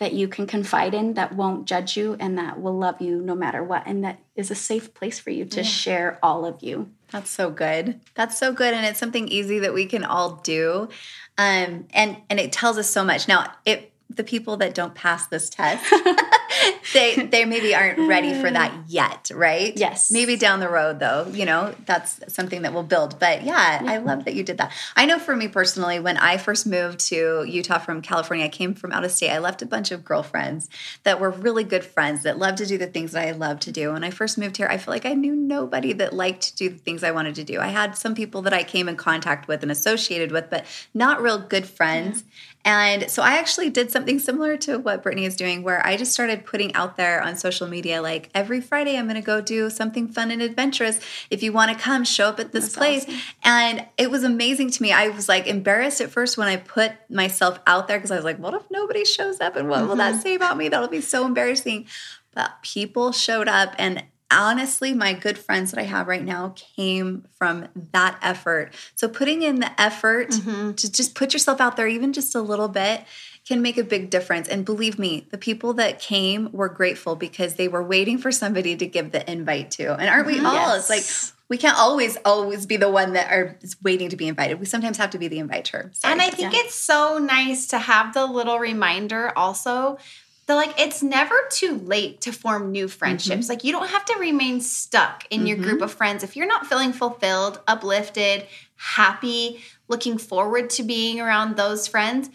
that 0.00 0.12
you 0.12 0.26
can 0.26 0.48
confide 0.48 0.92
in 0.92 1.14
that 1.14 1.36
won't 1.36 1.66
judge 1.66 1.96
you 1.96 2.16
and 2.18 2.36
that 2.36 2.60
will 2.60 2.76
love 2.76 3.00
you 3.00 3.20
no 3.20 3.36
matter 3.36 3.62
what 3.62 3.84
and 3.86 4.02
that 4.02 4.18
is 4.34 4.50
a 4.50 4.54
safe 4.56 4.92
place 4.92 5.20
for 5.20 5.30
you 5.30 5.44
to 5.44 5.62
share 5.62 6.18
all 6.20 6.44
of 6.44 6.60
you. 6.60 6.90
That's 7.12 7.30
so 7.30 7.48
good. 7.50 8.00
That's 8.16 8.36
so 8.36 8.52
good, 8.52 8.74
and 8.74 8.84
it's 8.84 8.98
something 8.98 9.28
easy 9.28 9.60
that 9.60 9.72
we 9.72 9.86
can 9.86 10.04
all 10.04 10.40
do, 10.42 10.88
um, 11.38 11.86
and 11.92 12.16
and 12.30 12.38
it 12.40 12.52
tells 12.52 12.78
us 12.78 12.88
so 12.88 13.04
much. 13.04 13.28
Now, 13.28 13.52
it 13.64 13.92
the 14.08 14.24
people 14.24 14.56
that 14.58 14.74
don't 14.74 14.94
pass 14.94 15.26
this 15.26 15.48
test, 15.48 15.84
they 16.92 17.26
they 17.26 17.44
maybe 17.44 17.74
aren't 17.74 17.98
ready 18.08 18.34
for 18.34 18.50
that 18.50 18.72
yet, 18.88 19.30
right? 19.34 19.76
Yes. 19.76 20.10
Maybe 20.10 20.36
down 20.36 20.60
the 20.60 20.68
road, 20.68 20.98
though, 21.00 21.26
you 21.32 21.44
know, 21.44 21.74
that's 21.86 22.20
something 22.32 22.62
that 22.62 22.72
will 22.72 22.82
build. 22.82 23.18
But 23.18 23.42
yeah, 23.44 23.82
I 23.84 23.98
love 23.98 24.24
that 24.24 24.34
you 24.34 24.42
did 24.42 24.58
that. 24.58 24.72
I 24.96 25.06
know 25.06 25.18
for 25.18 25.34
me 25.34 25.48
personally, 25.48 26.00
when 26.00 26.16
I 26.16 26.36
first 26.36 26.66
moved 26.66 27.00
to 27.08 27.44
Utah 27.44 27.78
from 27.78 28.02
California, 28.02 28.46
I 28.46 28.48
came 28.48 28.74
from 28.74 28.92
out 28.92 29.04
of 29.04 29.10
state. 29.10 29.30
I 29.30 29.38
left 29.38 29.62
a 29.62 29.66
bunch 29.66 29.90
of 29.90 30.04
girlfriends 30.04 30.68
that 31.04 31.20
were 31.20 31.30
really 31.30 31.64
good 31.64 31.84
friends 31.84 32.22
that 32.22 32.38
loved 32.38 32.58
to 32.58 32.66
do 32.66 32.78
the 32.78 32.86
things 32.86 33.12
that 33.12 33.26
I 33.26 33.32
love 33.32 33.60
to 33.60 33.72
do. 33.72 33.92
When 33.92 34.04
I 34.04 34.10
first 34.10 34.38
moved 34.38 34.56
here, 34.56 34.68
I 34.68 34.78
feel 34.78 34.92
like 34.92 35.06
I 35.06 35.14
knew 35.14 35.34
nobody 35.34 35.92
that 35.94 36.12
liked 36.12 36.42
to 36.42 36.56
do 36.56 36.68
the 36.70 36.78
things 36.78 37.02
I 37.02 37.10
wanted 37.10 37.34
to 37.36 37.44
do. 37.44 37.60
I 37.60 37.68
had 37.68 37.96
some 37.96 38.14
people 38.14 38.42
that 38.42 38.52
I 38.52 38.62
came 38.62 38.88
in 38.88 38.96
contact 38.96 39.48
with 39.48 39.62
and 39.62 39.70
associated 39.70 40.32
with, 40.32 40.50
but 40.50 40.64
not 40.92 41.22
real 41.22 41.38
good 41.38 41.66
friends. 41.66 42.24
And 42.64 43.10
so 43.10 43.22
I 43.22 43.36
actually 43.38 43.68
did 43.68 43.90
something 43.90 44.18
similar 44.18 44.56
to 44.58 44.78
what 44.78 45.02
Brittany 45.02 45.26
is 45.26 45.36
doing, 45.36 45.62
where 45.62 45.86
I 45.86 45.96
just 45.96 46.12
started 46.12 46.46
putting 46.46 46.74
out 46.74 46.96
there 46.96 47.22
on 47.22 47.36
social 47.36 47.68
media, 47.68 48.00
like 48.00 48.30
every 48.34 48.60
Friday, 48.60 48.96
I'm 48.96 49.04
going 49.04 49.16
to 49.16 49.22
go 49.22 49.40
do 49.40 49.68
something 49.68 50.08
fun 50.08 50.30
and 50.30 50.40
adventurous. 50.40 50.98
If 51.30 51.42
you 51.42 51.52
want 51.52 51.72
to 51.72 51.78
come, 51.78 52.04
show 52.04 52.26
up 52.28 52.40
at 52.40 52.52
this 52.52 52.64
That's 52.72 52.76
place. 52.76 53.04
awesome. 53.04 53.20
And 53.44 53.86
it 53.98 54.10
was 54.10 54.24
amazing 54.24 54.70
to 54.70 54.82
me. 54.82 54.92
I 54.92 55.08
was 55.08 55.28
like 55.28 55.46
embarrassed 55.46 56.00
at 56.00 56.10
first 56.10 56.38
when 56.38 56.48
I 56.48 56.56
put 56.56 56.92
myself 57.10 57.60
out 57.66 57.86
there 57.86 57.98
because 57.98 58.10
I 58.10 58.16
was 58.16 58.24
like, 58.24 58.38
what 58.38 58.54
if 58.54 58.62
nobody 58.70 59.04
shows 59.04 59.40
up 59.40 59.56
and 59.56 59.68
what 59.68 59.86
will 59.86 59.96
that 59.96 60.14
mm-hmm. 60.14 60.22
say 60.22 60.34
about 60.34 60.56
me? 60.56 60.68
That'll 60.68 60.88
be 60.88 61.02
so 61.02 61.26
embarrassing. 61.26 61.86
But 62.34 62.62
people 62.62 63.12
showed 63.12 63.46
up 63.46 63.74
and 63.78 64.04
honestly 64.30 64.94
my 64.94 65.12
good 65.12 65.38
friends 65.38 65.70
that 65.70 65.80
i 65.80 65.84
have 65.84 66.08
right 66.08 66.24
now 66.24 66.54
came 66.56 67.24
from 67.36 67.68
that 67.92 68.18
effort. 68.22 68.72
So 68.94 69.08
putting 69.08 69.42
in 69.42 69.60
the 69.60 69.80
effort 69.80 70.30
mm-hmm. 70.30 70.72
to 70.72 70.92
just 70.92 71.14
put 71.14 71.32
yourself 71.32 71.60
out 71.60 71.76
there 71.76 71.88
even 71.88 72.12
just 72.12 72.34
a 72.34 72.40
little 72.40 72.68
bit 72.68 73.04
can 73.46 73.60
make 73.60 73.76
a 73.76 73.84
big 73.84 74.08
difference. 74.08 74.48
And 74.48 74.64
believe 74.64 74.98
me 74.98 75.26
the 75.30 75.38
people 75.38 75.74
that 75.74 76.00
came 76.00 76.50
were 76.52 76.68
grateful 76.68 77.14
because 77.14 77.54
they 77.54 77.68
were 77.68 77.82
waiting 77.82 78.18
for 78.18 78.32
somebody 78.32 78.76
to 78.76 78.86
give 78.86 79.12
the 79.12 79.30
invite 79.30 79.70
to. 79.72 79.92
And 79.94 80.08
aren't 80.08 80.26
we 80.26 80.36
mm-hmm. 80.36 80.46
all? 80.46 80.74
It's 80.74 80.88
like 80.90 81.04
we 81.48 81.58
can't 81.58 81.78
always 81.78 82.16
always 82.24 82.66
be 82.66 82.76
the 82.76 82.88
one 82.88 83.12
that 83.12 83.30
are 83.30 83.58
is 83.60 83.76
waiting 83.82 84.08
to 84.08 84.16
be 84.16 84.26
invited. 84.26 84.58
We 84.58 84.66
sometimes 84.66 84.96
have 84.96 85.10
to 85.10 85.18
be 85.18 85.28
the 85.28 85.38
inviter. 85.38 85.90
Sorry. 85.94 86.12
And 86.12 86.22
I 86.22 86.30
think 86.30 86.54
Yeah. 86.54 86.60
it's 86.60 86.74
so 86.74 87.18
nice 87.18 87.66
to 87.68 87.78
have 87.78 88.14
the 88.14 88.26
little 88.26 88.58
reminder 88.58 89.36
also 89.36 89.98
that 90.46 90.54
like 90.54 90.78
it's 90.78 91.02
never 91.02 91.34
too 91.50 91.78
late 91.78 92.20
to 92.22 92.32
form 92.32 92.70
new 92.70 92.88
friendships. 92.88 93.44
Mm-hmm. 93.44 93.50
Like 93.50 93.64
you 93.64 93.72
don't 93.72 93.88
have 93.88 94.04
to 94.06 94.18
remain 94.18 94.60
stuck 94.60 95.26
in 95.30 95.46
your 95.46 95.56
group 95.56 95.76
mm-hmm. 95.76 95.84
of 95.84 95.92
friends 95.92 96.22
if 96.22 96.36
you're 96.36 96.46
not 96.46 96.66
feeling 96.66 96.92
fulfilled, 96.92 97.60
uplifted, 97.66 98.46
happy, 98.76 99.62
looking 99.88 100.18
forward 100.18 100.70
to 100.70 100.82
being 100.82 101.20
around 101.20 101.56
those 101.56 101.88
friends. 101.88 102.30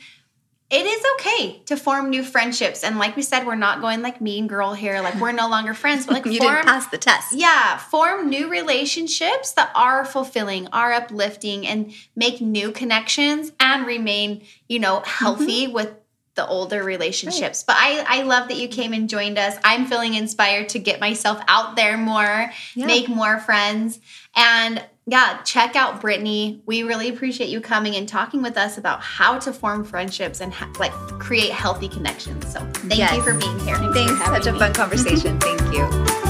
It 0.71 0.85
is 0.85 1.03
okay 1.15 1.63
to 1.65 1.75
form 1.75 2.11
new 2.11 2.21
friendships. 2.21 2.83
And 2.83 2.99
like 2.99 3.15
we 3.15 3.23
said, 3.23 3.47
we're 3.47 3.55
not 3.55 3.81
going 3.81 4.03
like 4.03 4.21
mean 4.21 4.45
girl 4.45 4.75
here, 4.75 5.01
like 5.01 5.15
we're 5.15 5.31
no 5.31 5.49
longer 5.49 5.73
friends, 5.73 6.05
but 6.05 6.13
like 6.13 6.25
you 6.31 6.37
form 6.37 6.53
didn't 6.53 6.67
pass 6.67 6.85
the 6.87 6.99
test 6.99 7.33
yeah, 7.33 7.77
form 7.77 8.29
new 8.29 8.51
relationships 8.51 9.53
that 9.53 9.71
are 9.73 10.05
fulfilling, 10.05 10.67
are 10.67 10.93
uplifting, 10.93 11.65
and 11.65 11.91
make 12.15 12.39
new 12.39 12.71
connections 12.71 13.51
and 13.59 13.87
remain, 13.87 14.43
you 14.67 14.77
know, 14.77 15.01
healthy 15.05 15.65
mm-hmm. 15.65 15.73
with 15.73 15.98
the 16.39 16.47
older 16.47 16.81
relationships. 16.83 17.63
But 17.63 17.75
I, 17.77 18.05
I 18.07 18.21
love 18.23 18.47
that 18.47 18.55
you 18.57 18.69
came 18.69 18.93
and 18.93 19.09
joined 19.09 19.37
us. 19.37 19.57
I'm 19.63 19.85
feeling 19.85 20.13
inspired 20.13 20.69
to 20.69 20.79
get 20.79 21.01
myself 21.01 21.41
out 21.49 21.75
there 21.75 21.97
more, 21.97 22.49
Yeah. 22.75 22.85
make 22.85 23.09
more 23.09 23.39
friends. 23.39 23.99
And 24.37 24.81
yeah, 25.05 25.41
check 25.43 25.75
out 25.75 25.99
Brittany. 25.99 26.61
We 26.65 26.83
really 26.83 27.09
appreciate 27.09 27.49
you 27.49 27.59
coming 27.59 27.95
and 27.95 28.07
talking 28.07 28.41
with 28.41 28.55
us 28.57 28.77
about 28.77 29.01
how 29.01 29.37
to 29.39 29.51
form 29.51 29.83
friendships 29.83 30.39
and 30.39 30.53
ha- 30.53 30.71
like 30.79 30.93
create 31.19 31.51
healthy 31.51 31.89
connections. 31.89 32.53
So 32.53 32.59
thank 32.73 32.97
Yes. 32.97 33.15
you 33.15 33.21
for 33.23 33.33
being 33.33 33.59
here. 33.59 33.75
thanks 33.93 34.13
for 34.13 34.25
such 34.35 34.47
a 34.47 34.53
me. 34.53 34.59
fun 34.59 34.73
conversation 34.73 35.37
thank 35.41 35.61
you 35.73 36.28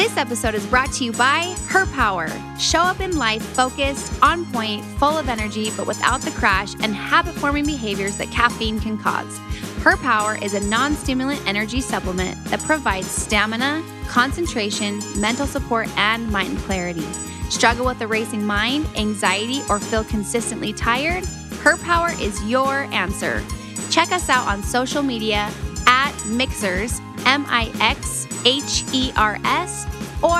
This 0.00 0.16
episode 0.16 0.54
is 0.54 0.64
brought 0.64 0.90
to 0.92 1.04
you 1.04 1.12
by 1.12 1.54
Her 1.68 1.84
Power. 1.84 2.26
Show 2.58 2.78
up 2.78 3.00
in 3.00 3.18
life 3.18 3.42
focused, 3.42 4.10
on 4.22 4.46
point, 4.46 4.82
full 4.98 5.18
of 5.18 5.28
energy, 5.28 5.70
but 5.76 5.86
without 5.86 6.22
the 6.22 6.30
crash 6.30 6.72
and 6.80 6.94
habit 6.94 7.34
forming 7.34 7.66
behaviors 7.66 8.16
that 8.16 8.30
caffeine 8.30 8.80
can 8.80 8.96
cause. 8.96 9.36
Her 9.82 9.98
Power 9.98 10.38
is 10.40 10.54
a 10.54 10.60
non 10.60 10.94
stimulant 10.94 11.46
energy 11.46 11.82
supplement 11.82 12.42
that 12.46 12.60
provides 12.60 13.08
stamina, 13.08 13.84
concentration, 14.08 15.02
mental 15.20 15.46
support, 15.46 15.86
and 15.98 16.32
mind 16.32 16.56
clarity. 16.60 17.06
Struggle 17.50 17.84
with 17.84 18.00
a 18.00 18.06
racing 18.06 18.42
mind, 18.42 18.88
anxiety, 18.96 19.60
or 19.68 19.78
feel 19.78 20.04
consistently 20.04 20.72
tired? 20.72 21.26
Her 21.60 21.76
Power 21.76 22.12
is 22.18 22.42
your 22.44 22.84
answer. 22.84 23.44
Check 23.90 24.12
us 24.12 24.30
out 24.30 24.48
on 24.48 24.62
social 24.62 25.02
media 25.02 25.50
at 25.86 26.12
Mixhers, 26.24 27.02
M 27.26 27.44
I 27.48 27.70
X 27.80 28.26
H 28.44 28.84
E 28.92 29.12
R 29.16 29.38
S, 29.44 29.86
or 30.22 30.38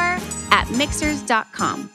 at 0.50 0.66
mixhers.com. 0.70 1.90